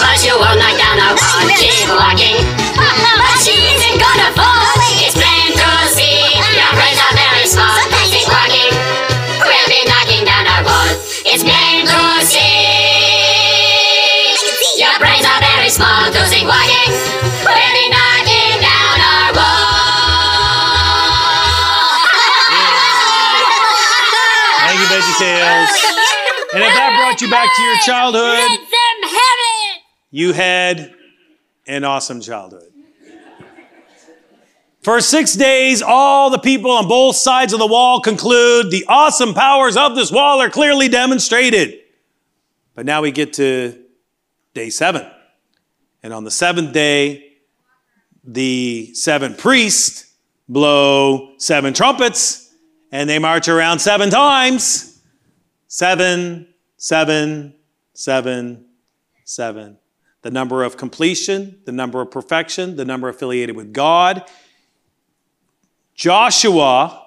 but 0.02 0.18
you 0.18 0.34
won't 0.34 0.58
knock 0.58 0.74
down 0.82 0.98
our 0.98 1.14
wall. 1.14 1.46
Keep 1.46 1.86
walking, 1.94 2.42
uh-huh. 2.74 3.14
but 3.22 3.38
she 3.46 3.54
isn't 3.54 4.02
gonna 4.02 4.34
fall. 4.34 4.82
It's 4.98 5.14
plain 5.14 5.54
to 5.62 5.68
see 5.94 6.42
your 6.58 6.74
brains 6.74 6.98
are 7.06 7.14
very 7.14 7.46
small. 7.46 7.78
To 7.86 8.18
walking, 8.26 8.74
we'll 9.46 9.68
be 9.70 9.86
knocking 9.86 10.26
down 10.26 10.42
our 10.42 10.66
wall. 10.66 10.90
It's 11.22 11.46
plain 11.46 11.86
to 11.86 12.26
see 12.26 12.66
your 14.82 14.98
brains 14.98 15.26
are 15.26 15.47
brought 27.18 27.26
you 27.26 27.30
back 27.30 27.56
to 27.56 27.62
your 27.62 27.76
childhood, 27.78 28.22
Let 28.22 28.60
them 28.60 29.10
have 29.10 29.12
it! 29.12 29.82
you 30.10 30.32
had 30.32 30.94
an 31.66 31.84
awesome 31.84 32.20
childhood. 32.20 32.64
For 34.82 35.00
six 35.00 35.34
days, 35.34 35.82
all 35.82 36.30
the 36.30 36.38
people 36.38 36.70
on 36.70 36.88
both 36.88 37.16
sides 37.16 37.52
of 37.52 37.58
the 37.58 37.66
wall 37.66 38.00
conclude 38.00 38.70
the 38.70 38.84
awesome 38.88 39.34
powers 39.34 39.76
of 39.76 39.94
this 39.94 40.10
wall 40.10 40.40
are 40.40 40.48
clearly 40.48 40.88
demonstrated. 40.88 41.80
But 42.74 42.86
now 42.86 43.02
we 43.02 43.10
get 43.10 43.34
to 43.34 43.84
day 44.54 44.70
seven. 44.70 45.06
And 46.02 46.14
on 46.14 46.24
the 46.24 46.30
seventh 46.30 46.72
day, 46.72 47.36
the 48.24 48.94
seven 48.94 49.34
priests 49.34 50.14
blow 50.48 51.34
seven 51.38 51.74
trumpets 51.74 52.54
and 52.92 53.10
they 53.10 53.18
march 53.18 53.48
around 53.48 53.80
seven 53.80 54.08
times. 54.10 55.00
Seven, 55.66 56.47
seven, 56.78 57.54
seven, 57.92 58.64
seven. 59.24 59.76
The 60.22 60.30
number 60.30 60.64
of 60.64 60.76
completion, 60.76 61.60
the 61.64 61.72
number 61.72 62.00
of 62.00 62.10
perfection, 62.10 62.76
the 62.76 62.84
number 62.84 63.08
affiliated 63.08 63.54
with 63.54 63.72
God. 63.72 64.24
Joshua, 65.94 67.04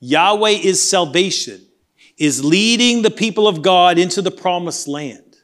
Yahweh 0.00 0.50
is 0.50 0.82
salvation, 0.82 1.60
is 2.16 2.44
leading 2.44 3.02
the 3.02 3.10
people 3.10 3.46
of 3.46 3.62
God 3.62 3.98
into 3.98 4.22
the 4.22 4.30
promised 4.30 4.88
land. 4.88 5.36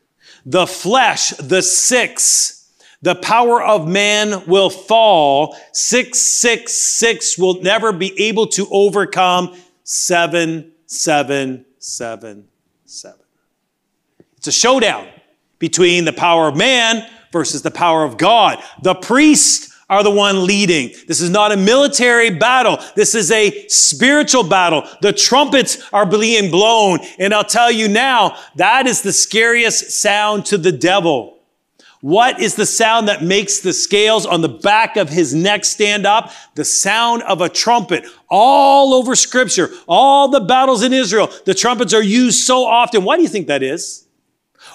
The 0.46 0.66
flesh, 0.66 1.30
the 1.30 1.60
six, 1.60 2.72
the 3.02 3.14
power 3.14 3.62
of 3.62 3.88
man 3.88 4.46
will 4.46 4.70
fall. 4.70 5.56
Six, 5.72 6.18
six, 6.18 6.72
six 6.72 7.38
will 7.38 7.62
never 7.62 7.92
be 7.92 8.28
able 8.28 8.46
to 8.48 8.66
overcome 8.70 9.56
seven, 9.84 10.72
seven, 10.86 11.64
seven, 11.78 12.46
seven. 12.90 13.20
It's 14.36 14.46
a 14.46 14.52
showdown 14.52 15.08
between 15.58 16.04
the 16.04 16.12
power 16.12 16.48
of 16.48 16.56
man 16.56 17.06
versus 17.32 17.62
the 17.62 17.70
power 17.70 18.04
of 18.04 18.16
God. 18.16 18.62
The 18.82 18.94
priests 18.94 19.70
are 19.90 20.02
the 20.04 20.10
one 20.10 20.46
leading. 20.46 20.94
This 21.08 21.20
is 21.20 21.30
not 21.30 21.52
a 21.52 21.56
military 21.56 22.30
battle. 22.30 22.78
This 22.94 23.14
is 23.14 23.32
a 23.32 23.66
spiritual 23.66 24.44
battle. 24.44 24.88
The 25.02 25.12
trumpets 25.12 25.82
are 25.92 26.06
being 26.06 26.50
blown. 26.50 27.00
And 27.18 27.34
I'll 27.34 27.44
tell 27.44 27.72
you 27.72 27.88
now, 27.88 28.38
that 28.54 28.86
is 28.86 29.02
the 29.02 29.12
scariest 29.12 29.90
sound 29.90 30.46
to 30.46 30.58
the 30.58 30.72
devil. 30.72 31.39
What 32.00 32.40
is 32.40 32.54
the 32.54 32.64
sound 32.64 33.08
that 33.08 33.22
makes 33.22 33.60
the 33.60 33.74
scales 33.74 34.24
on 34.24 34.40
the 34.40 34.48
back 34.48 34.96
of 34.96 35.10
his 35.10 35.34
neck 35.34 35.66
stand 35.66 36.06
up? 36.06 36.32
The 36.54 36.64
sound 36.64 37.22
of 37.24 37.42
a 37.42 37.48
trumpet. 37.48 38.04
All 38.30 38.94
over 38.94 39.14
scripture, 39.14 39.70
all 39.86 40.28
the 40.28 40.40
battles 40.40 40.82
in 40.82 40.92
Israel, 40.94 41.30
the 41.44 41.54
trumpets 41.54 41.92
are 41.92 42.02
used 42.02 42.44
so 42.44 42.64
often. 42.64 43.04
Why 43.04 43.16
do 43.16 43.22
you 43.22 43.28
think 43.28 43.48
that 43.48 43.62
is? 43.62 44.06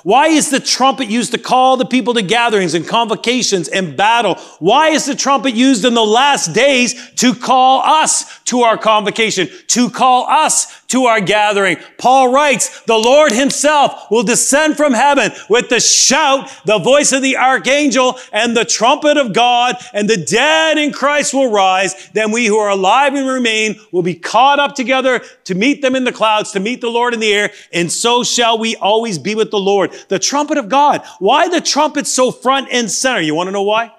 Why 0.03 0.27
is 0.27 0.51
the 0.51 0.59
trumpet 0.59 1.07
used 1.07 1.31
to 1.31 1.39
call 1.39 1.77
the 1.77 1.85
people 1.85 2.13
to 2.15 2.21
gatherings 2.21 2.75
and 2.75 2.87
convocations 2.87 3.67
and 3.67 3.97
battle? 3.97 4.35
Why 4.59 4.89
is 4.89 5.05
the 5.05 5.15
trumpet 5.15 5.55
used 5.55 5.83
in 5.83 5.95
the 5.95 6.05
last 6.05 6.53
days 6.53 7.11
to 7.15 7.33
call 7.33 7.81
us 7.81 8.39
to 8.45 8.61
our 8.61 8.77
convocation, 8.77 9.47
to 9.67 9.89
call 9.89 10.27
us 10.27 10.84
to 10.87 11.05
our 11.05 11.21
gathering? 11.21 11.77
Paul 11.97 12.31
writes, 12.31 12.81
the 12.81 12.97
Lord 12.97 13.31
himself 13.31 14.09
will 14.11 14.23
descend 14.23 14.77
from 14.77 14.93
heaven 14.93 15.31
with 15.49 15.69
the 15.69 15.79
shout, 15.79 16.51
the 16.65 16.79
voice 16.79 17.11
of 17.11 17.21
the 17.21 17.37
archangel 17.37 18.17
and 18.31 18.55
the 18.55 18.65
trumpet 18.65 19.17
of 19.17 19.33
God 19.33 19.75
and 19.93 20.09
the 20.09 20.17
dead 20.17 20.77
in 20.77 20.91
Christ 20.91 21.33
will 21.33 21.51
rise. 21.51 22.09
Then 22.13 22.31
we 22.31 22.45
who 22.45 22.57
are 22.57 22.69
alive 22.69 23.13
and 23.13 23.27
remain 23.27 23.79
will 23.91 24.03
be 24.03 24.15
caught 24.15 24.59
up 24.59 24.75
together 24.75 25.21
to 25.45 25.55
meet 25.55 25.81
them 25.81 25.95
in 25.95 26.03
the 26.03 26.11
clouds, 26.11 26.51
to 26.51 26.59
meet 26.59 26.81
the 26.81 26.89
Lord 26.89 27.13
in 27.13 27.19
the 27.19 27.33
air. 27.33 27.51
And 27.71 27.91
so 27.91 28.23
shall 28.23 28.57
we 28.57 28.75
always 28.75 29.17
be 29.17 29.35
with 29.35 29.51
the 29.51 29.59
Lord. 29.59 29.91
The 30.09 30.19
trumpet 30.19 30.57
of 30.57 30.69
God. 30.69 31.03
Why 31.19 31.47
the 31.47 31.61
trumpet 31.61 32.07
so 32.07 32.31
front 32.31 32.67
and 32.71 32.91
center? 32.91 33.21
You 33.21 33.35
want 33.35 33.47
to 33.47 33.51
know 33.51 33.63
why? 33.63 33.91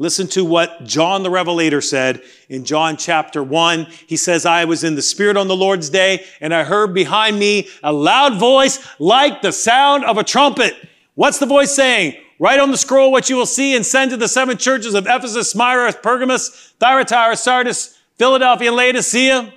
Listen 0.00 0.26
to 0.28 0.46
what 0.46 0.82
John 0.86 1.22
the 1.22 1.28
Revelator 1.28 1.82
said 1.82 2.22
in 2.48 2.64
John 2.64 2.96
chapter 2.96 3.42
1. 3.44 3.86
He 4.06 4.16
says, 4.16 4.46
I 4.46 4.64
was 4.64 4.82
in 4.82 4.94
the 4.94 5.02
Spirit 5.02 5.36
on 5.36 5.46
the 5.46 5.54
Lord's 5.54 5.90
day, 5.90 6.24
and 6.40 6.54
I 6.54 6.64
heard 6.64 6.94
behind 6.94 7.38
me 7.38 7.68
a 7.82 7.92
loud 7.92 8.40
voice 8.40 8.82
like 8.98 9.42
the 9.42 9.52
sound 9.52 10.06
of 10.06 10.16
a 10.16 10.24
trumpet. 10.24 10.74
What's 11.16 11.38
the 11.38 11.44
voice 11.44 11.76
saying? 11.76 12.16
Write 12.38 12.60
on 12.60 12.70
the 12.70 12.78
scroll 12.78 13.12
what 13.12 13.28
you 13.28 13.36
will 13.36 13.44
see 13.44 13.76
and 13.76 13.84
send 13.84 14.10
to 14.12 14.16
the 14.16 14.26
seven 14.26 14.56
churches 14.56 14.94
of 14.94 15.06
Ephesus, 15.06 15.50
Smyrna, 15.50 15.92
Pergamos, 15.92 16.72
Thyatira, 16.80 17.36
Sardis, 17.36 17.98
Philadelphia, 18.16 18.68
and 18.68 18.78
Laodicea. 18.78 19.52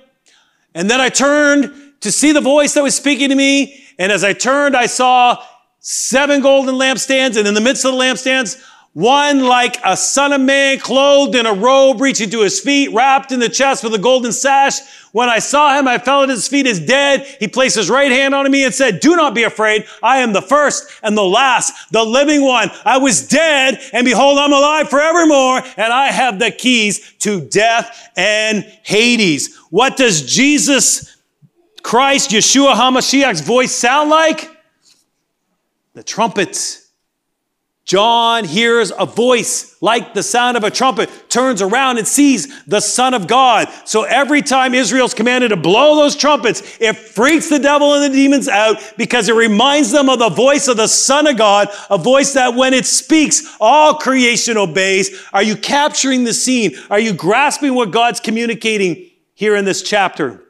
And 0.74 0.90
then 0.90 1.00
I 1.00 1.08
turned 1.08 1.94
to 2.00 2.12
see 2.12 2.32
the 2.32 2.42
voice 2.42 2.74
that 2.74 2.82
was 2.82 2.94
speaking 2.94 3.30
to 3.30 3.34
me. 3.34 3.82
And 3.98 4.12
as 4.12 4.22
I 4.22 4.34
turned, 4.34 4.76
I 4.76 4.84
saw 4.84 5.42
seven 5.78 6.42
golden 6.42 6.74
lampstands. 6.74 7.38
And 7.38 7.48
in 7.48 7.54
the 7.54 7.62
midst 7.62 7.86
of 7.86 7.92
the 7.92 7.98
lampstands, 7.98 8.62
one 8.94 9.40
like 9.40 9.76
a 9.84 9.96
son 9.96 10.32
of 10.32 10.40
man, 10.40 10.78
clothed 10.78 11.34
in 11.34 11.46
a 11.46 11.52
robe 11.52 12.00
reaching 12.00 12.30
to 12.30 12.42
his 12.42 12.60
feet, 12.60 12.92
wrapped 12.92 13.32
in 13.32 13.40
the 13.40 13.48
chest 13.48 13.82
with 13.82 13.92
a 13.92 13.98
golden 13.98 14.32
sash. 14.32 14.78
When 15.10 15.28
I 15.28 15.40
saw 15.40 15.76
him, 15.76 15.86
I 15.88 15.98
fell 15.98 16.22
at 16.22 16.28
his 16.28 16.46
feet 16.46 16.66
as 16.66 16.78
dead. 16.78 17.26
He 17.40 17.48
placed 17.48 17.76
his 17.76 17.90
right 17.90 18.10
hand 18.10 18.34
on 18.36 18.48
me 18.50 18.64
and 18.64 18.72
said, 18.72 19.00
do 19.00 19.16
not 19.16 19.34
be 19.34 19.42
afraid. 19.42 19.86
I 20.00 20.18
am 20.18 20.32
the 20.32 20.42
first 20.42 20.88
and 21.02 21.16
the 21.16 21.24
last, 21.24 21.90
the 21.90 22.04
living 22.04 22.42
one. 22.44 22.70
I 22.84 22.98
was 22.98 23.26
dead 23.26 23.80
and 23.92 24.04
behold, 24.04 24.38
I'm 24.38 24.52
alive 24.52 24.88
forevermore 24.88 25.62
and 25.76 25.92
I 25.92 26.12
have 26.12 26.38
the 26.38 26.52
keys 26.52 27.14
to 27.20 27.40
death 27.40 28.12
and 28.16 28.64
Hades. 28.84 29.56
What 29.70 29.96
does 29.96 30.22
Jesus 30.22 31.16
Christ, 31.82 32.30
Yeshua 32.30 32.74
HaMashiach's 32.74 33.40
voice 33.40 33.72
sound 33.72 34.08
like? 34.08 34.50
The 35.94 36.04
trumpets. 36.04 36.83
John 37.84 38.44
hears 38.44 38.92
a 38.98 39.04
voice 39.04 39.76
like 39.82 40.14
the 40.14 40.22
sound 40.22 40.56
of 40.56 40.64
a 40.64 40.70
trumpet, 40.70 41.10
turns 41.28 41.60
around 41.60 41.98
and 41.98 42.08
sees 42.08 42.64
the 42.64 42.80
Son 42.80 43.12
of 43.12 43.26
God. 43.26 43.68
So 43.84 44.04
every 44.04 44.40
time 44.40 44.72
Israel's 44.72 45.12
commanded 45.12 45.48
to 45.48 45.56
blow 45.56 45.94
those 45.96 46.16
trumpets, 46.16 46.78
it 46.80 46.96
freaks 46.96 47.50
the 47.50 47.58
devil 47.58 47.92
and 47.92 48.02
the 48.02 48.16
demons 48.16 48.48
out 48.48 48.76
because 48.96 49.28
it 49.28 49.34
reminds 49.34 49.90
them 49.90 50.08
of 50.08 50.18
the 50.18 50.30
voice 50.30 50.66
of 50.66 50.78
the 50.78 50.86
Son 50.86 51.26
of 51.26 51.36
God, 51.36 51.68
a 51.90 51.98
voice 51.98 52.32
that 52.32 52.54
when 52.54 52.72
it 52.72 52.86
speaks, 52.86 53.54
all 53.60 53.94
creation 53.94 54.56
obeys. 54.56 55.22
Are 55.34 55.42
you 55.42 55.54
capturing 55.54 56.24
the 56.24 56.32
scene? 56.32 56.72
Are 56.88 57.00
you 57.00 57.12
grasping 57.12 57.74
what 57.74 57.90
God's 57.90 58.18
communicating 58.18 59.10
here 59.34 59.56
in 59.56 59.66
this 59.66 59.82
chapter? 59.82 60.43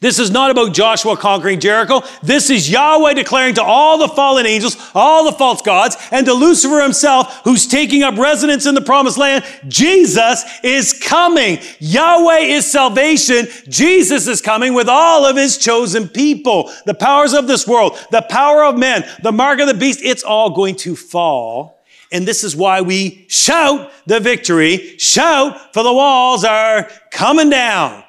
This 0.00 0.18
is 0.18 0.30
not 0.30 0.50
about 0.50 0.74
Joshua 0.74 1.16
conquering 1.16 1.60
Jericho. 1.60 2.02
This 2.22 2.50
is 2.50 2.70
Yahweh 2.70 3.14
declaring 3.14 3.54
to 3.54 3.62
all 3.62 3.98
the 3.98 4.08
fallen 4.08 4.46
angels, 4.46 4.76
all 4.94 5.24
the 5.24 5.36
false 5.36 5.62
gods, 5.62 5.96
and 6.10 6.26
to 6.26 6.34
Lucifer 6.34 6.82
himself, 6.82 7.42
who's 7.44 7.66
taking 7.66 8.02
up 8.02 8.16
residence 8.16 8.66
in 8.66 8.74
the 8.74 8.80
promised 8.80 9.18
land, 9.18 9.44
Jesus 9.68 10.44
is 10.62 10.92
coming. 10.92 11.58
Yahweh 11.78 12.38
is 12.38 12.70
salvation. 12.70 13.46
Jesus 13.68 14.26
is 14.26 14.40
coming 14.40 14.74
with 14.74 14.88
all 14.88 15.24
of 15.24 15.36
his 15.36 15.58
chosen 15.58 16.08
people. 16.08 16.70
The 16.86 16.94
powers 16.94 17.32
of 17.32 17.46
this 17.46 17.66
world, 17.66 17.98
the 18.10 18.22
power 18.22 18.64
of 18.64 18.78
men, 18.78 19.04
the 19.22 19.32
mark 19.32 19.60
of 19.60 19.66
the 19.66 19.74
beast, 19.74 20.00
it's 20.02 20.22
all 20.22 20.50
going 20.50 20.76
to 20.76 20.94
fall. 20.94 21.82
And 22.12 22.28
this 22.28 22.44
is 22.44 22.54
why 22.54 22.80
we 22.80 23.26
shout 23.28 23.90
the 24.06 24.20
victory, 24.20 24.96
shout 24.98 25.74
for 25.74 25.82
the 25.82 25.92
walls 25.92 26.44
are 26.44 26.88
coming 27.10 27.50
down. 27.50 28.03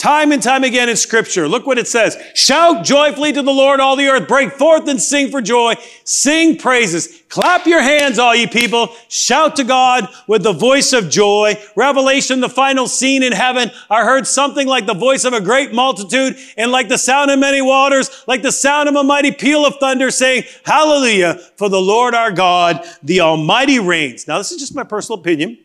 Time 0.00 0.32
and 0.32 0.42
time 0.42 0.64
again 0.64 0.88
in 0.88 0.96
scripture. 0.96 1.46
Look 1.46 1.66
what 1.66 1.76
it 1.76 1.86
says. 1.86 2.16
Shout 2.34 2.86
joyfully 2.86 3.34
to 3.34 3.42
the 3.42 3.52
Lord, 3.52 3.80
all 3.80 3.96
the 3.96 4.08
earth. 4.08 4.26
Break 4.26 4.52
forth 4.52 4.88
and 4.88 4.98
sing 4.98 5.30
for 5.30 5.42
joy. 5.42 5.74
Sing 6.04 6.56
praises. 6.56 7.22
Clap 7.28 7.66
your 7.66 7.82
hands, 7.82 8.18
all 8.18 8.34
ye 8.34 8.46
people. 8.46 8.96
Shout 9.08 9.56
to 9.56 9.64
God 9.64 10.08
with 10.26 10.42
the 10.42 10.54
voice 10.54 10.94
of 10.94 11.10
joy. 11.10 11.62
Revelation, 11.76 12.40
the 12.40 12.48
final 12.48 12.88
scene 12.88 13.22
in 13.22 13.32
heaven. 13.32 13.70
I 13.90 14.02
heard 14.02 14.26
something 14.26 14.66
like 14.66 14.86
the 14.86 14.94
voice 14.94 15.26
of 15.26 15.34
a 15.34 15.40
great 15.42 15.74
multitude 15.74 16.34
and 16.56 16.72
like 16.72 16.88
the 16.88 16.96
sound 16.96 17.30
of 17.30 17.38
many 17.38 17.60
waters, 17.60 18.24
like 18.26 18.40
the 18.40 18.52
sound 18.52 18.88
of 18.88 18.94
a 18.94 19.04
mighty 19.04 19.32
peal 19.32 19.66
of 19.66 19.76
thunder 19.80 20.10
saying, 20.10 20.44
hallelujah, 20.64 21.34
for 21.56 21.68
the 21.68 21.78
Lord 21.78 22.14
our 22.14 22.32
God, 22.32 22.82
the 23.02 23.20
Almighty 23.20 23.78
reigns. 23.78 24.26
Now, 24.26 24.38
this 24.38 24.50
is 24.50 24.60
just 24.60 24.74
my 24.74 24.82
personal 24.82 25.20
opinion 25.20 25.58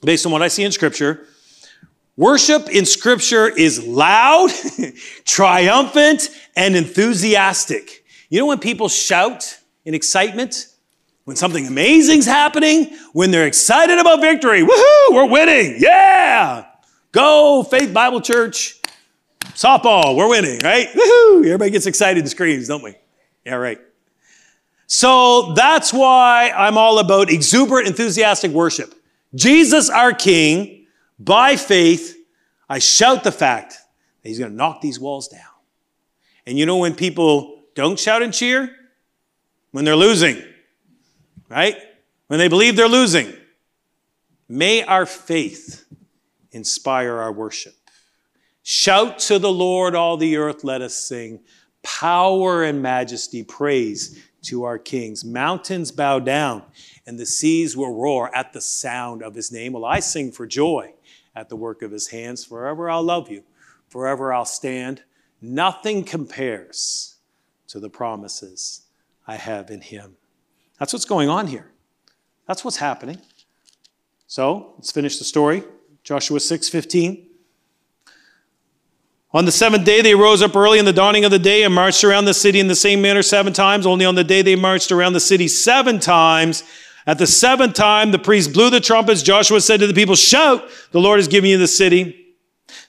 based 0.00 0.24
on 0.24 0.32
what 0.32 0.40
I 0.40 0.48
see 0.48 0.64
in 0.64 0.72
scripture. 0.72 1.28
Worship 2.16 2.70
in 2.70 2.86
scripture 2.86 3.46
is 3.46 3.84
loud, 3.84 4.50
triumphant, 5.24 6.30
and 6.56 6.74
enthusiastic. 6.74 8.04
You 8.30 8.40
know 8.40 8.46
when 8.46 8.58
people 8.58 8.88
shout 8.88 9.58
in 9.84 9.94
excitement? 9.94 10.68
When 11.24 11.36
something 11.36 11.66
amazing's 11.66 12.24
happening? 12.24 12.96
When 13.12 13.32
they're 13.32 13.46
excited 13.46 13.98
about 13.98 14.20
victory? 14.20 14.62
Woohoo, 14.62 15.10
we're 15.10 15.28
winning. 15.28 15.76
Yeah. 15.78 16.66
Go, 17.12 17.62
Faith 17.62 17.92
Bible 17.92 18.20
Church. 18.20 18.80
Softball, 19.54 20.16
we're 20.16 20.28
winning, 20.28 20.60
right? 20.62 20.88
Woohoo. 20.88 21.44
Everybody 21.44 21.70
gets 21.70 21.86
excited 21.86 22.20
and 22.20 22.30
screams, 22.30 22.68
don't 22.68 22.82
we? 22.82 22.94
Yeah, 23.44 23.54
right. 23.56 23.78
So 24.86 25.52
that's 25.54 25.92
why 25.92 26.52
I'm 26.54 26.78
all 26.78 26.98
about 26.98 27.30
exuberant, 27.30 27.88
enthusiastic 27.88 28.52
worship. 28.52 28.94
Jesus, 29.34 29.90
our 29.90 30.12
King, 30.12 30.85
by 31.18 31.56
faith, 31.56 32.16
I 32.68 32.78
shout 32.78 33.24
the 33.24 33.32
fact 33.32 33.74
that 34.22 34.28
he's 34.28 34.38
going 34.38 34.50
to 34.50 34.56
knock 34.56 34.80
these 34.80 35.00
walls 35.00 35.28
down. 35.28 35.40
And 36.46 36.58
you 36.58 36.66
know 36.66 36.76
when 36.76 36.94
people 36.94 37.62
don't 37.74 37.98
shout 37.98 38.22
and 38.22 38.32
cheer? 38.32 38.70
When 39.70 39.84
they're 39.84 39.96
losing, 39.96 40.42
right? 41.48 41.76
When 42.28 42.38
they 42.38 42.48
believe 42.48 42.76
they're 42.76 42.88
losing. 42.88 43.32
May 44.48 44.82
our 44.82 45.06
faith 45.06 45.84
inspire 46.52 47.18
our 47.18 47.32
worship. 47.32 47.74
Shout 48.62 49.18
to 49.20 49.38
the 49.38 49.52
Lord, 49.52 49.94
all 49.94 50.16
the 50.16 50.36
earth, 50.36 50.64
let 50.64 50.82
us 50.82 50.94
sing. 50.94 51.40
Power 51.82 52.64
and 52.64 52.82
majesty, 52.82 53.44
praise 53.44 54.20
to 54.42 54.64
our 54.64 54.78
kings. 54.78 55.24
Mountains 55.24 55.92
bow 55.92 56.18
down, 56.18 56.62
and 57.06 57.18
the 57.18 57.26
seas 57.26 57.76
will 57.76 57.94
roar 57.94 58.34
at 58.34 58.52
the 58.52 58.60
sound 58.60 59.22
of 59.22 59.34
his 59.34 59.52
name. 59.52 59.72
Well, 59.72 59.84
I 59.84 60.00
sing 60.00 60.32
for 60.32 60.46
joy 60.46 60.94
at 61.36 61.50
the 61.50 61.56
work 61.56 61.82
of 61.82 61.92
his 61.92 62.08
hands. 62.08 62.44
Forever 62.44 62.90
I'll 62.90 63.02
love 63.02 63.30
you, 63.30 63.44
forever 63.88 64.32
I'll 64.32 64.44
stand. 64.44 65.02
Nothing 65.40 66.02
compares 66.02 67.16
to 67.68 67.78
the 67.78 67.90
promises 67.90 68.86
I 69.26 69.36
have 69.36 69.70
in 69.70 69.82
him. 69.82 70.16
That's 70.78 70.92
what's 70.92 71.04
going 71.04 71.28
on 71.28 71.46
here. 71.46 71.70
That's 72.48 72.64
what's 72.64 72.78
happening. 72.78 73.20
So 74.26 74.74
let's 74.76 74.90
finish 74.90 75.18
the 75.18 75.24
story. 75.24 75.62
Joshua 76.02 76.40
6 76.40 76.68
15. 76.68 77.26
On 79.32 79.44
the 79.44 79.52
seventh 79.52 79.84
day, 79.84 80.00
they 80.00 80.14
rose 80.14 80.40
up 80.40 80.56
early 80.56 80.78
in 80.78 80.86
the 80.86 80.92
dawning 80.92 81.26
of 81.26 81.30
the 81.30 81.38
day 81.38 81.64
and 81.64 81.74
marched 81.74 82.04
around 82.04 82.24
the 82.24 82.32
city 82.32 82.58
in 82.58 82.68
the 82.68 82.74
same 82.74 83.02
manner 83.02 83.22
seven 83.22 83.52
times. 83.52 83.84
Only 83.84 84.06
on 84.06 84.14
the 84.14 84.24
day 84.24 84.40
they 84.40 84.56
marched 84.56 84.90
around 84.90 85.12
the 85.12 85.20
city 85.20 85.46
seven 85.46 86.00
times, 86.00 86.64
at 87.06 87.18
the 87.18 87.26
seventh 87.26 87.74
time, 87.74 88.10
the 88.10 88.18
priest 88.18 88.52
blew 88.52 88.68
the 88.68 88.80
trumpets. 88.80 89.22
Joshua 89.22 89.60
said 89.60 89.80
to 89.80 89.86
the 89.86 89.94
people, 89.94 90.16
Shout, 90.16 90.68
the 90.90 91.00
Lord 91.00 91.18
has 91.18 91.28
given 91.28 91.48
you 91.48 91.56
the 91.56 91.68
city. 91.68 92.26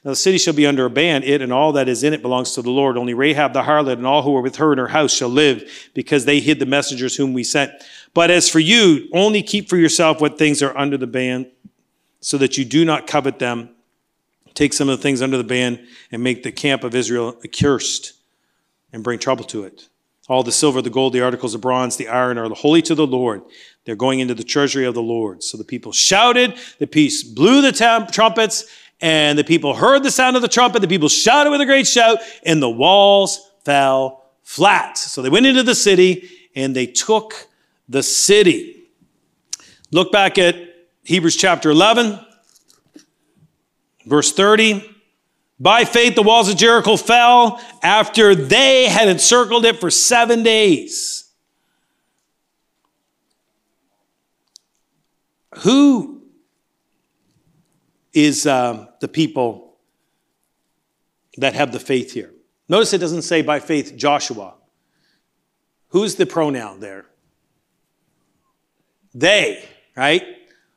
Now 0.04 0.12
the 0.12 0.16
city 0.16 0.40
shall 0.40 0.56
be 0.56 0.66
under 0.66 0.86
a 0.86 0.90
ban. 0.90 1.24
It 1.24 1.42
and 1.42 1.54
all 1.54 1.74
that 1.74 1.88
is 1.88 2.04
in 2.04 2.14
it 2.14 2.24
belongs 2.24 2.54
to 2.54 2.62
the 2.64 2.72
Lord. 2.72 2.98
Only 2.98 3.14
Rahab 3.14 3.54
the 3.54 3.62
harlot 3.62 3.94
and 3.94 4.08
all 4.08 4.24
who 4.24 4.36
are 4.36 4.42
with 4.42 4.56
her 4.56 4.72
in 4.74 4.80
her 4.80 4.88
house 4.88 5.14
shall 5.14 5.30
live, 5.30 5.90
because 5.94 6.26
they 6.26 6.40
hid 6.40 6.60
the 6.60 6.66
messengers 6.66 7.16
whom 7.16 7.34
we 7.34 7.44
sent. 7.44 7.72
But 8.14 8.32
as 8.32 8.50
for 8.50 8.60
you, 8.60 9.08
only 9.14 9.44
keep 9.44 9.70
for 9.70 9.78
yourself 9.78 10.20
what 10.20 10.40
things 10.40 10.64
are 10.64 10.76
under 10.76 10.98
the 10.98 11.08
ban, 11.08 11.52
so 12.20 12.38
that 12.40 12.58
you 12.58 12.66
do 12.66 12.86
not 12.86 13.06
covet 13.06 13.38
them. 13.38 13.70
Take 14.56 14.74
some 14.74 14.90
of 14.90 14.98
the 14.98 15.04
things 15.04 15.22
under 15.22 15.38
the 15.38 15.44
ban 15.44 15.86
and 16.12 16.24
make 16.24 16.42
the 16.42 16.52
camp 16.52 16.84
of 16.84 16.96
Israel 16.96 17.38
accursed 17.44 18.14
and 18.92 19.04
bring 19.04 19.20
trouble 19.20 19.44
to 19.46 19.66
it. 19.66 19.88
All 20.28 20.44
the 20.44 20.52
silver, 20.52 20.82
the 20.82 20.90
gold, 20.90 21.14
the 21.14 21.22
articles 21.22 21.56
of 21.56 21.62
bronze, 21.62 21.96
the 21.96 22.10
iron 22.10 22.38
are 22.38 22.50
holy 22.50 22.82
to 22.84 22.96
the 22.96 23.08
Lord. 23.08 23.44
They're 23.86 23.96
going 23.96 24.20
into 24.20 24.34
the 24.34 24.44
treasury 24.44 24.86
of 24.86 24.94
the 24.94 25.02
Lord. 25.02 25.42
So 25.42 25.58
the 25.58 25.64
people 25.64 25.94
shouted, 25.94 26.58
the 26.80 26.88
priest 26.88 27.34
blew 27.34 27.62
the 27.62 27.72
tam- 27.72 28.08
trumpets, 28.08 28.66
and 29.00 29.40
the 29.40 29.46
people 29.46 29.74
heard 29.74 30.04
the 30.04 30.12
sound 30.12 30.36
of 30.36 30.42
the 30.42 30.48
trumpet. 30.50 30.82
The 30.82 30.88
people 30.88 31.08
shouted 31.08 31.52
with 31.52 31.62
a 31.62 31.66
great 31.66 31.88
shout, 31.88 32.18
and 32.46 32.62
the 32.62 32.70
walls 32.70 33.40
fell 33.64 34.32
flat. 34.44 34.98
So 34.98 35.22
they 35.22 35.30
went 35.30 35.46
into 35.46 35.64
the 35.64 35.76
city, 35.76 36.30
and 36.56 36.76
they 36.76 36.88
took 36.88 37.48
the 37.88 38.04
city. 38.04 38.90
Look 39.92 40.12
back 40.12 40.38
at 40.38 40.56
Hebrews 41.04 41.38
chapter 41.38 41.70
11, 41.70 42.20
verse 44.06 44.34
30. 44.34 44.97
By 45.60 45.86
faith, 45.86 46.16
the 46.16 46.22
walls 46.22 46.50
of 46.50 46.58
Jericho 46.58 46.98
fell 46.98 47.60
after 47.82 48.36
they 48.36 48.86
had 48.86 49.08
encircled 49.08 49.66
it 49.66 49.80
for 49.80 49.90
seven 49.90 50.44
days. 50.44 51.32
Who 55.64 56.22
is 58.14 58.46
uh, 58.46 58.88
the 59.02 59.08
people 59.08 59.78
that 61.38 61.56
have 61.56 61.72
the 61.72 61.80
faith 61.80 62.14
here? 62.14 62.32
Notice 62.70 62.94
it 62.94 63.00
doesn't 63.00 63.24
say 63.24 63.42
by 63.42 63.60
faith 63.60 63.96
Joshua. 63.96 64.54
Who's 65.90 66.16
the 66.16 66.28
pronoun 66.28 66.80
there? 66.80 67.06
They, 69.16 69.68
right? 69.96 70.24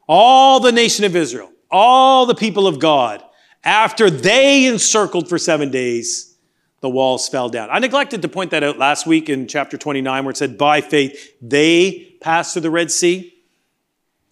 All 0.08 0.60
the 0.60 0.72
nation 0.72 1.04
of 1.04 1.14
Israel, 1.14 1.52
all 1.70 2.24
the 2.24 2.34
people 2.34 2.66
of 2.66 2.78
God, 2.78 3.22
after 3.62 4.10
they 4.10 4.66
encircled 4.66 5.28
for 5.28 5.38
seven 5.38 5.70
days, 5.70 6.36
the 6.80 6.88
walls 6.88 7.28
fell 7.28 7.48
down. 7.48 7.68
I 7.70 7.78
neglected 7.78 8.22
to 8.22 8.28
point 8.28 8.50
that 8.52 8.64
out 8.64 8.78
last 8.78 9.06
week 9.06 9.28
in 9.28 9.46
chapter 9.46 9.76
29 9.76 10.24
where 10.24 10.30
it 10.30 10.36
said, 10.36 10.56
by 10.56 10.80
faith, 10.80 11.34
they 11.42 12.14
passed 12.20 12.54
through 12.54 12.62
the 12.62 12.70
Red 12.70 12.90
Sea. 12.90 13.34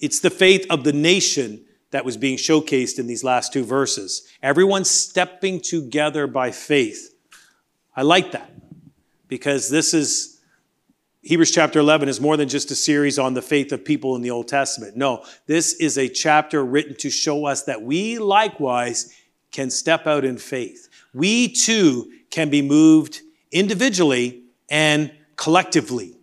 It's 0.00 0.20
the 0.20 0.30
faith 0.30 0.66
of 0.70 0.84
the 0.84 0.92
nation 0.92 1.64
that 1.90 2.04
was 2.04 2.16
being 2.16 2.36
showcased 2.36 2.98
in 2.98 3.06
these 3.06 3.24
last 3.24 3.52
two 3.52 3.64
verses. 3.64 4.26
Everyone 4.42 4.84
stepping 4.84 5.60
together 5.60 6.26
by 6.26 6.50
faith. 6.50 7.14
I 7.94 8.02
like 8.02 8.32
that 8.32 8.50
because 9.26 9.68
this 9.68 9.92
is 9.92 10.38
Hebrews 11.22 11.50
chapter 11.50 11.80
11 11.80 12.08
is 12.08 12.20
more 12.20 12.36
than 12.36 12.48
just 12.48 12.70
a 12.70 12.74
series 12.74 13.18
on 13.18 13.34
the 13.34 13.42
faith 13.42 13.72
of 13.72 13.84
people 13.84 14.16
in 14.16 14.22
the 14.22 14.30
Old 14.30 14.48
Testament. 14.48 14.96
No, 14.96 15.24
this 15.46 15.74
is 15.74 15.98
a 15.98 16.08
chapter 16.08 16.64
written 16.64 16.94
to 16.96 17.10
show 17.10 17.44
us 17.44 17.64
that 17.64 17.82
we 17.82 18.18
likewise 18.18 19.12
can 19.52 19.70
step 19.70 20.06
out 20.06 20.24
in 20.24 20.38
faith. 20.38 20.88
We 21.14 21.48
too 21.48 22.10
can 22.30 22.50
be 22.50 22.62
moved 22.62 23.22
individually 23.50 24.42
and 24.68 25.12
collectively. 25.36 26.14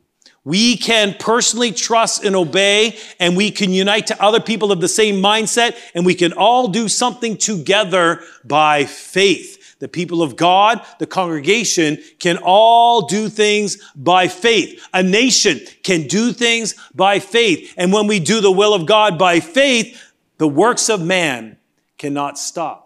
We 0.44 0.78
can 0.78 1.16
personally 1.18 1.72
trust 1.72 2.24
and 2.24 2.36
obey, 2.36 3.00
and 3.20 3.36
we 3.36 3.50
can 3.50 3.72
unite 3.72 4.08
to 4.08 4.24
other 4.24 4.40
people 4.40 4.72
of 4.72 4.80
the 4.80 4.88
same 4.88 5.16
mindset, 5.16 5.76
and 5.96 6.06
we 6.06 6.14
can 6.14 6.34
all 6.34 6.68
do 6.68 6.88
something 6.88 7.36
together 7.36 8.22
by 8.44 8.86
faith. 8.86 9.80
The 9.80 9.88
people 9.88 10.22
of 10.22 10.36
God, 10.36 10.86
the 11.00 11.08
congregation 11.08 11.98
can 12.20 12.38
all 12.44 13.08
do 13.08 13.28
things 13.28 13.78
by 13.96 14.28
faith. 14.28 14.88
A 14.94 15.02
nation 15.02 15.62
can 15.84 16.08
do 16.08 16.32
things 16.32 16.76
by 16.94 17.20
faith. 17.20 17.74
And 17.76 17.92
when 17.92 18.06
we 18.08 18.20
do 18.20 18.40
the 18.40 18.52
will 18.52 18.74
of 18.74 18.86
God 18.86 19.18
by 19.18 19.40
faith, 19.40 20.14
the 20.38 20.48
works 20.48 20.90
of 20.90 21.02
man 21.02 21.58
cannot 21.98 22.38
stop 22.38 22.85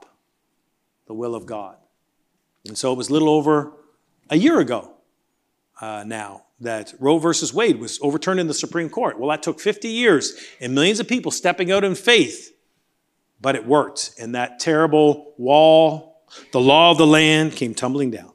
the 1.10 1.14
will 1.16 1.34
of 1.34 1.48
God. 1.48 1.76
And 2.68 2.78
so 2.78 2.94
it 2.94 2.96
was 2.96 3.10
a 3.10 3.14
little 3.14 3.30
over 3.30 3.74
a 4.30 4.38
year 4.38 4.60
ago 4.60 4.94
uh, 5.82 6.04
now 6.06 6.44
that 6.62 6.94
Roe 7.00 7.18
versus 7.18 7.52
Wade 7.52 7.80
was 7.80 8.00
overturned 8.04 8.40
in 8.40 8.46
the 8.46 8.54
Supreme 8.54 8.90
Court. 8.90 9.20
Well, 9.20 9.32
that 9.32 9.42
took 9.42 9.60
50 9.60 9.88
years 9.88 10.40
and 10.62 10.76
millions 10.76 11.00
of 11.00 11.08
people 11.08 11.32
stepping 11.32 11.72
out 11.72 11.84
in 11.84 11.96
faith, 11.96 12.56
but 13.42 13.56
it 13.56 13.66
worked. 13.66 14.12
And 14.20 14.36
that 14.36 14.60
terrible 14.60 15.34
wall, 15.40 16.22
the 16.52 16.62
law 16.62 16.92
of 16.92 17.00
the 17.00 17.08
land 17.08 17.54
came 17.54 17.74
tumbling 17.74 18.12
down, 18.12 18.32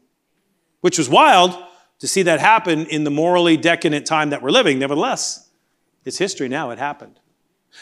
which 0.81 0.99
was 0.99 1.09
wild 1.09 1.57
to 2.01 2.09
see 2.09 2.23
that 2.23 2.41
happen 2.41 2.87
in 2.87 3.05
the 3.05 3.11
morally 3.11 3.57
decadent 3.57 4.05
time 4.05 4.31
that 4.31 4.43
we're 4.43 4.51
living. 4.51 4.81
Nevertheless, 4.81 5.49
it's 6.05 6.19
history 6.19 6.49
now. 6.49 6.71
It 6.71 6.81
happened. 6.81 7.21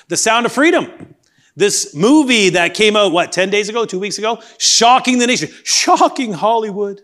The 0.09 0.19
sound 0.19 0.45
of 0.45 0.53
freedom. 0.53 1.15
This 1.55 1.95
movie 1.95 2.51
that 2.51 2.75
came 2.75 2.97
out, 2.97 3.13
what, 3.13 3.33
10 3.33 3.51
days 3.51 3.69
ago, 3.69 3.85
two 3.85 3.99
weeks 3.99 4.19
ago? 4.19 4.41
Shocking 4.59 5.19
the 5.19 5.27
nation. 5.27 5.51
Shocking 5.65 6.33
Hollywood. 6.33 7.03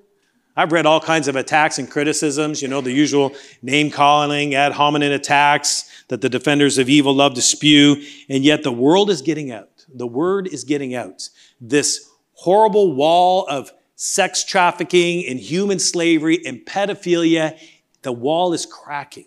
I've 0.57 0.73
read 0.73 0.87
all 0.87 1.01
kinds 1.01 1.29
of 1.29 1.37
attacks 1.37 1.79
and 1.79 1.89
criticisms, 1.89 2.61
you 2.61 2.67
know, 2.67 2.81
the 2.81 2.91
usual 2.91 3.33
name 3.63 3.91
calling, 3.91 4.57
ad 4.57 4.73
hominem 4.73 5.13
attacks 5.13 6.05
that 6.09 6.21
the 6.21 6.29
defenders 6.29 6.79
of 6.79 6.89
evil 6.89 7.15
love 7.15 7.35
to 7.35 7.43
spew. 7.43 8.03
And 8.29 8.43
yet 8.43 8.65
the 8.65 8.73
world 8.73 9.09
is 9.09 9.23
getting 9.23 9.53
out. 9.53 9.85
The 9.95 10.07
word 10.07 10.49
is 10.49 10.65
getting 10.65 10.97
out. 10.97 11.29
This 11.61 12.11
horrible 12.33 12.95
wall 12.95 13.47
of 13.49 13.73
sex 13.95 14.45
trafficking 14.45 15.27
and 15.29 15.39
human 15.39 15.79
slavery 15.79 16.41
and 16.45 16.59
pedophilia, 16.59 17.59
the 18.03 18.13
wall 18.13 18.53
is 18.53 18.67
cracking. 18.67 19.27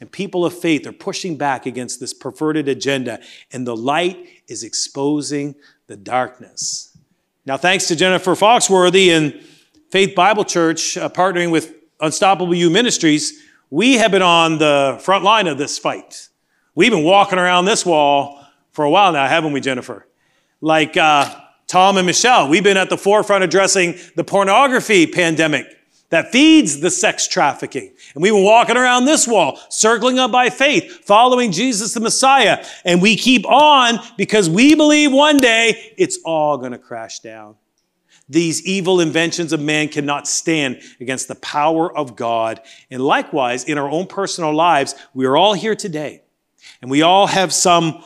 And 0.00 0.10
people 0.10 0.44
of 0.44 0.58
faith 0.58 0.86
are 0.86 0.92
pushing 0.92 1.36
back 1.36 1.66
against 1.66 2.00
this 2.00 2.12
perverted 2.12 2.68
agenda, 2.68 3.20
and 3.52 3.66
the 3.66 3.76
light 3.76 4.26
is 4.48 4.62
exposing 4.62 5.54
the 5.86 5.96
darkness. 5.96 6.96
Now, 7.46 7.56
thanks 7.56 7.88
to 7.88 7.96
Jennifer 7.96 8.32
Foxworthy 8.32 9.16
and 9.16 9.42
Faith 9.90 10.14
Bible 10.14 10.44
Church, 10.44 10.96
uh, 10.96 11.08
partnering 11.08 11.50
with 11.50 11.74
Unstoppable 12.00 12.54
You 12.54 12.70
Ministries, 12.70 13.42
we 13.70 13.94
have 13.94 14.10
been 14.10 14.22
on 14.22 14.58
the 14.58 14.98
front 15.00 15.24
line 15.24 15.46
of 15.46 15.58
this 15.58 15.78
fight. 15.78 16.28
We've 16.74 16.92
been 16.92 17.04
walking 17.04 17.38
around 17.38 17.64
this 17.64 17.84
wall 17.84 18.44
for 18.72 18.84
a 18.84 18.90
while 18.90 19.12
now, 19.12 19.26
haven't 19.26 19.52
we, 19.52 19.60
Jennifer? 19.60 20.06
Like 20.60 20.96
uh, 20.96 21.34
Tom 21.66 21.96
and 21.96 22.06
Michelle, 22.06 22.48
we've 22.48 22.62
been 22.62 22.76
at 22.76 22.90
the 22.90 22.98
forefront 22.98 23.44
addressing 23.44 23.96
the 24.14 24.24
pornography 24.24 25.06
pandemic 25.06 25.77
that 26.10 26.32
feeds 26.32 26.80
the 26.80 26.90
sex 26.90 27.28
trafficking. 27.28 27.92
And 28.14 28.22
we've 28.22 28.32
been 28.32 28.44
walking 28.44 28.76
around 28.76 29.04
this 29.04 29.26
wall, 29.28 29.58
circling 29.68 30.18
up 30.18 30.32
by 30.32 30.50
faith, 30.50 31.04
following 31.04 31.52
Jesus 31.52 31.94
the 31.94 32.00
Messiah. 32.00 32.64
And 32.84 33.02
we 33.02 33.16
keep 33.16 33.46
on 33.46 33.98
because 34.16 34.48
we 34.48 34.74
believe 34.74 35.12
one 35.12 35.36
day 35.36 35.92
it's 35.96 36.18
all 36.24 36.56
going 36.56 36.72
to 36.72 36.78
crash 36.78 37.20
down. 37.20 37.56
These 38.28 38.66
evil 38.66 39.00
inventions 39.00 39.52
of 39.52 39.60
man 39.60 39.88
cannot 39.88 40.28
stand 40.28 40.82
against 41.00 41.28
the 41.28 41.34
power 41.36 41.94
of 41.96 42.14
God. 42.14 42.60
And 42.90 43.02
likewise, 43.02 43.64
in 43.64 43.78
our 43.78 43.88
own 43.88 44.06
personal 44.06 44.54
lives, 44.54 44.94
we 45.14 45.24
are 45.24 45.36
all 45.36 45.54
here 45.54 45.74
today, 45.74 46.22
and 46.82 46.90
we 46.90 47.00
all 47.00 47.26
have 47.26 47.54
some 47.54 48.04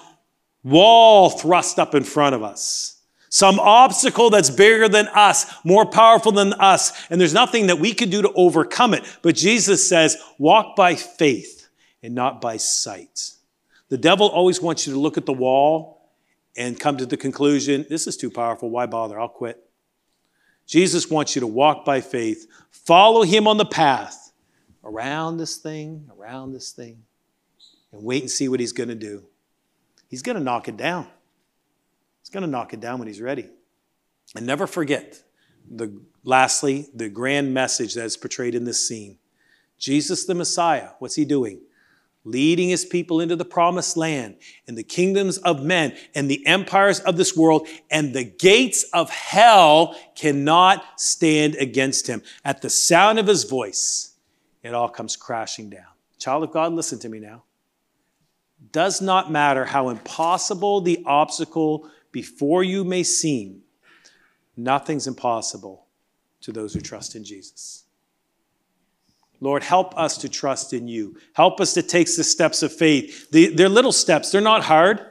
wall 0.62 1.29
thrust 1.29 1.81
up 1.81 1.97
in 1.97 2.05
front 2.05 2.37
of 2.37 2.43
us. 2.45 3.02
Some 3.33 3.59
obstacle 3.61 4.29
that's 4.29 4.51
bigger 4.51 4.90
than 4.90 5.09
us, 5.09 5.47
more 5.64 5.87
powerful 5.87 6.33
than 6.33 6.53
us, 6.53 6.92
and 7.09 7.18
there's 7.18 7.33
nothing 7.33 7.68
that 7.68 7.79
we 7.79 7.95
can 7.95 8.11
do 8.11 8.21
to 8.21 8.33
overcome 8.35 8.92
it. 8.92 9.05
But 9.23 9.37
Jesus 9.37 9.88
says, 9.88 10.18
walk 10.37 10.77
by 10.77 10.97
faith 10.97 11.66
and 12.03 12.14
not 12.14 12.42
by 12.42 12.59
sight. 12.59 13.31
The 13.88 13.97
devil 13.97 14.29
always 14.29 14.61
wants 14.61 14.87
you 14.87 14.92
to 14.92 15.01
look 15.01 15.16
at 15.16 15.25
the 15.25 15.33
wall 15.33 16.11
and 16.59 16.79
come 16.79 16.99
to 16.99 17.07
the 17.07 17.16
conclusion, 17.16 17.87
this 17.88 18.07
is 18.07 18.18
too 18.18 18.31
powerful, 18.31 18.68
why 18.68 18.85
bother? 18.85 19.18
I'll 19.18 19.31
quit. 19.31 19.64
Jesus 20.66 21.09
wants 21.09 21.35
you 21.35 21.40
to 21.40 21.47
walk 21.47 21.87
by 21.87 22.03
faith, 22.03 22.47
follow 22.71 23.23
him 23.23 23.49
on 23.49 23.57
the 23.57 23.64
path 23.64 24.35
around 24.85 25.38
this 25.38 25.57
thing, 25.57 26.07
around 26.18 26.53
this 26.53 26.73
thing, 26.73 27.03
and 27.92 28.05
wait 28.05 28.21
and 28.21 28.31
see 28.31 28.51
what 28.51 28.61
he's 28.61 28.73
going 28.73 28.90
to 28.90 28.95
do. 28.95 29.25
He's 30.09 30.21
going 30.21 30.37
to 30.37 30.45
knock 30.45 30.68
it 30.68 30.77
down. 30.77 31.07
Going 32.33 32.42
to 32.42 32.51
knock 32.51 32.73
it 32.73 32.81
down 32.81 32.99
when 32.99 33.09
he's 33.09 33.21
ready. 33.21 33.49
And 34.35 34.47
never 34.47 34.66
forget, 34.66 35.23
the, 35.71 36.01
lastly, 36.25 36.88
the 36.95 37.09
grand 37.09 37.53
message 37.53 37.95
that 37.95 38.05
is 38.05 38.16
portrayed 38.16 38.55
in 38.55 38.64
this 38.64 38.87
scene. 38.87 39.18
Jesus 39.79 40.25
the 40.25 40.35
Messiah, 40.35 40.90
what's 40.99 41.14
he 41.14 41.25
doing? 41.25 41.61
leading 42.25 42.68
his 42.68 42.85
people 42.85 43.21
into 43.21 43.37
the 43.37 43.45
promised 43.45 43.97
land 43.97 44.37
and 44.66 44.79
the 44.79 44.83
kingdoms 44.83 45.38
of 45.38 45.62
men 45.62 45.97
and 46.14 46.31
the 46.31 46.47
empires 46.47 47.01
of 47.01 47.16
this 47.16 47.37
world 47.37 47.66
and 47.90 48.14
the 48.14 48.25
gates 48.25 48.85
of 48.92 49.11
hell 49.11 49.97
cannot 50.14 51.01
stand 51.01 51.57
against 51.57 52.07
him. 52.07 52.23
At 52.45 52.62
the 52.62 52.71
sound 52.71 53.18
of 53.18 53.27
his 53.27 53.45
voice, 53.45 54.14
it 54.62 54.75
all 54.75 54.88
comes 54.88 55.16
crashing 55.16 55.71
down. 55.71 55.87
Child 56.18 56.45
of 56.45 56.53
God, 56.53 56.73
listen 56.73 56.99
to 57.01 57.09
me 57.09 57.18
now. 57.18 57.42
Does 58.71 59.03
not 59.03 59.31
matter 59.31 59.64
how 59.64 59.88
impossible 59.88 60.81
the 60.81 61.03
obstacle 61.05 61.90
before 62.12 62.62
you 62.62 62.85
may 62.85 63.03
seem, 63.03 63.62
nothing's 64.57 65.07
impossible 65.07 65.87
to 66.42 66.53
those 66.53 66.75
who 66.75 66.81
trust 66.81 67.16
in 67.16 67.25
Jesus. 67.25 67.85
Lord, 69.40 69.64
help 69.64 69.98
us 69.98 70.18
to 70.18 70.29
trust 70.29 70.72
in 70.72 70.87
you. 70.87 71.16
Help 71.33 71.61
us 71.61 71.75
to 71.75 71.83
take 71.83 72.14
the 72.14 72.22
steps 72.22 72.62
of 72.62 72.72
faith. 72.72 73.29
they're 73.31 73.68
little 73.68 73.90
steps, 73.90 74.31
they're 74.31 74.40
not 74.40 74.62
hard. 74.62 75.05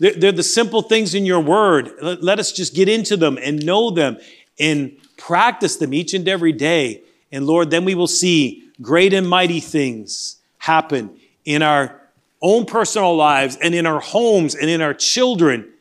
They're, 0.00 0.32
the 0.32 0.44
simple 0.44 0.82
things 0.82 1.14
in 1.14 1.26
your 1.26 1.40
word. 1.40 1.90
Let 2.00 2.38
us 2.38 2.52
just 2.52 2.74
get 2.74 2.88
into 2.88 3.16
them 3.16 3.36
and 3.42 3.64
know 3.64 3.90
them 3.90 4.18
and 4.58 4.96
practice 5.16 5.76
them 5.76 5.92
each 5.92 6.14
and 6.14 6.28
every 6.28 6.52
day. 6.52 7.02
And 7.32 7.46
Lord, 7.46 7.70
then 7.70 7.84
we 7.84 7.96
will 7.96 8.06
see 8.06 8.70
great 8.80 9.12
and 9.12 9.28
mighty 9.28 9.58
things 9.58 10.36
happen 10.58 11.18
in 11.44 11.62
our 11.62 12.00
own 12.40 12.64
personal 12.64 13.16
lives 13.16 13.56
and 13.60 13.74
in 13.74 13.86
our 13.86 13.98
homes 13.98 14.54
and 14.54 14.70
in 14.70 14.80
our 14.80 14.94
children 14.94 15.72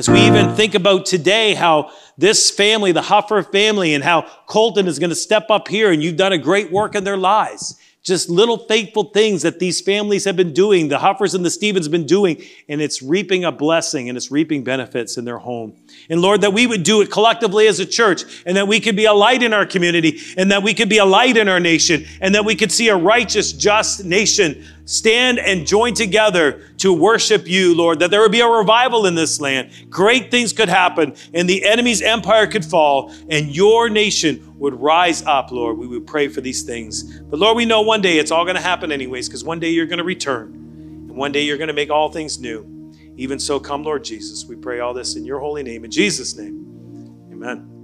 as 0.00 0.08
we 0.08 0.20
even 0.20 0.54
think 0.56 0.74
about 0.74 1.04
today, 1.04 1.52
how 1.52 1.90
this 2.16 2.50
family, 2.50 2.90
the 2.90 3.02
Huffer 3.02 3.42
family, 3.52 3.92
and 3.92 4.02
how 4.02 4.22
Colton 4.46 4.86
is 4.88 4.98
going 4.98 5.10
to 5.10 5.14
step 5.14 5.50
up 5.50 5.68
here 5.68 5.92
and 5.92 6.02
you've 6.02 6.16
done 6.16 6.32
a 6.32 6.38
great 6.38 6.72
work 6.72 6.94
in 6.94 7.04
their 7.04 7.18
lives. 7.18 7.78
just 8.02 8.30
little 8.30 8.56
faithful 8.56 9.04
things 9.04 9.42
that 9.42 9.58
these 9.58 9.82
families 9.82 10.24
have 10.24 10.34
been 10.34 10.54
doing, 10.54 10.88
the 10.88 10.98
Huffers 10.98 11.34
and 11.34 11.44
the 11.44 11.50
Stevens 11.50 11.84
have 11.84 11.92
been 11.92 12.06
doing, 12.06 12.42
and 12.66 12.80
it's 12.80 13.02
reaping 13.02 13.44
a 13.44 13.52
blessing 13.52 14.08
and 14.08 14.16
it's 14.16 14.30
reaping 14.30 14.64
benefits 14.64 15.18
in 15.18 15.26
their 15.26 15.36
home. 15.36 15.74
And 16.08 16.20
Lord, 16.20 16.40
that 16.40 16.52
we 16.52 16.66
would 16.66 16.82
do 16.82 17.00
it 17.02 17.10
collectively 17.10 17.66
as 17.66 17.78
a 17.80 17.86
church 17.86 18.42
and 18.46 18.56
that 18.56 18.66
we 18.66 18.80
could 18.80 18.96
be 18.96 19.04
a 19.04 19.12
light 19.12 19.42
in 19.42 19.52
our 19.52 19.66
community 19.66 20.20
and 20.36 20.50
that 20.50 20.62
we 20.62 20.74
could 20.74 20.88
be 20.88 20.98
a 20.98 21.04
light 21.04 21.36
in 21.36 21.48
our 21.48 21.60
nation 21.60 22.06
and 22.20 22.34
that 22.34 22.44
we 22.44 22.54
could 22.54 22.72
see 22.72 22.88
a 22.88 22.96
righteous, 22.96 23.52
just 23.52 24.04
nation 24.04 24.64
stand 24.90 25.38
and 25.38 25.68
join 25.68 25.94
together 25.94 26.62
to 26.78 26.92
worship 26.92 27.46
you, 27.46 27.76
Lord, 27.76 28.00
that 28.00 28.10
there 28.10 28.20
would 28.22 28.32
be 28.32 28.40
a 28.40 28.48
revival 28.48 29.06
in 29.06 29.14
this 29.14 29.40
land. 29.40 29.70
Great 29.88 30.32
things 30.32 30.52
could 30.52 30.68
happen 30.68 31.14
and 31.32 31.48
the 31.48 31.64
enemy's 31.64 32.02
empire 32.02 32.48
could 32.48 32.64
fall 32.64 33.12
and 33.28 33.54
your 33.54 33.88
nation 33.88 34.52
would 34.58 34.74
rise 34.74 35.22
up, 35.22 35.52
Lord. 35.52 35.78
We 35.78 35.86
would 35.86 36.08
pray 36.08 36.26
for 36.26 36.40
these 36.40 36.64
things. 36.64 37.20
But 37.20 37.38
Lord, 37.38 37.56
we 37.56 37.66
know 37.66 37.82
one 37.82 38.00
day 38.00 38.18
it's 38.18 38.32
all 38.32 38.44
going 38.44 38.56
to 38.56 38.62
happen 38.62 38.90
anyways 38.90 39.28
because 39.28 39.44
one 39.44 39.60
day 39.60 39.70
you're 39.70 39.86
going 39.86 39.98
to 39.98 40.04
return 40.04 40.48
and 41.08 41.16
one 41.16 41.30
day 41.30 41.44
you're 41.44 41.58
going 41.58 41.68
to 41.68 41.74
make 41.74 41.90
all 41.90 42.10
things 42.10 42.40
new. 42.40 42.79
Even 43.16 43.38
so, 43.38 43.60
come, 43.60 43.82
Lord 43.82 44.04
Jesus. 44.04 44.46
We 44.46 44.56
pray 44.56 44.80
all 44.80 44.94
this 44.94 45.16
in 45.16 45.24
your 45.24 45.40
holy 45.40 45.62
name. 45.62 45.84
In 45.84 45.90
Jesus' 45.90 46.36
name, 46.36 47.28
amen. 47.32 47.79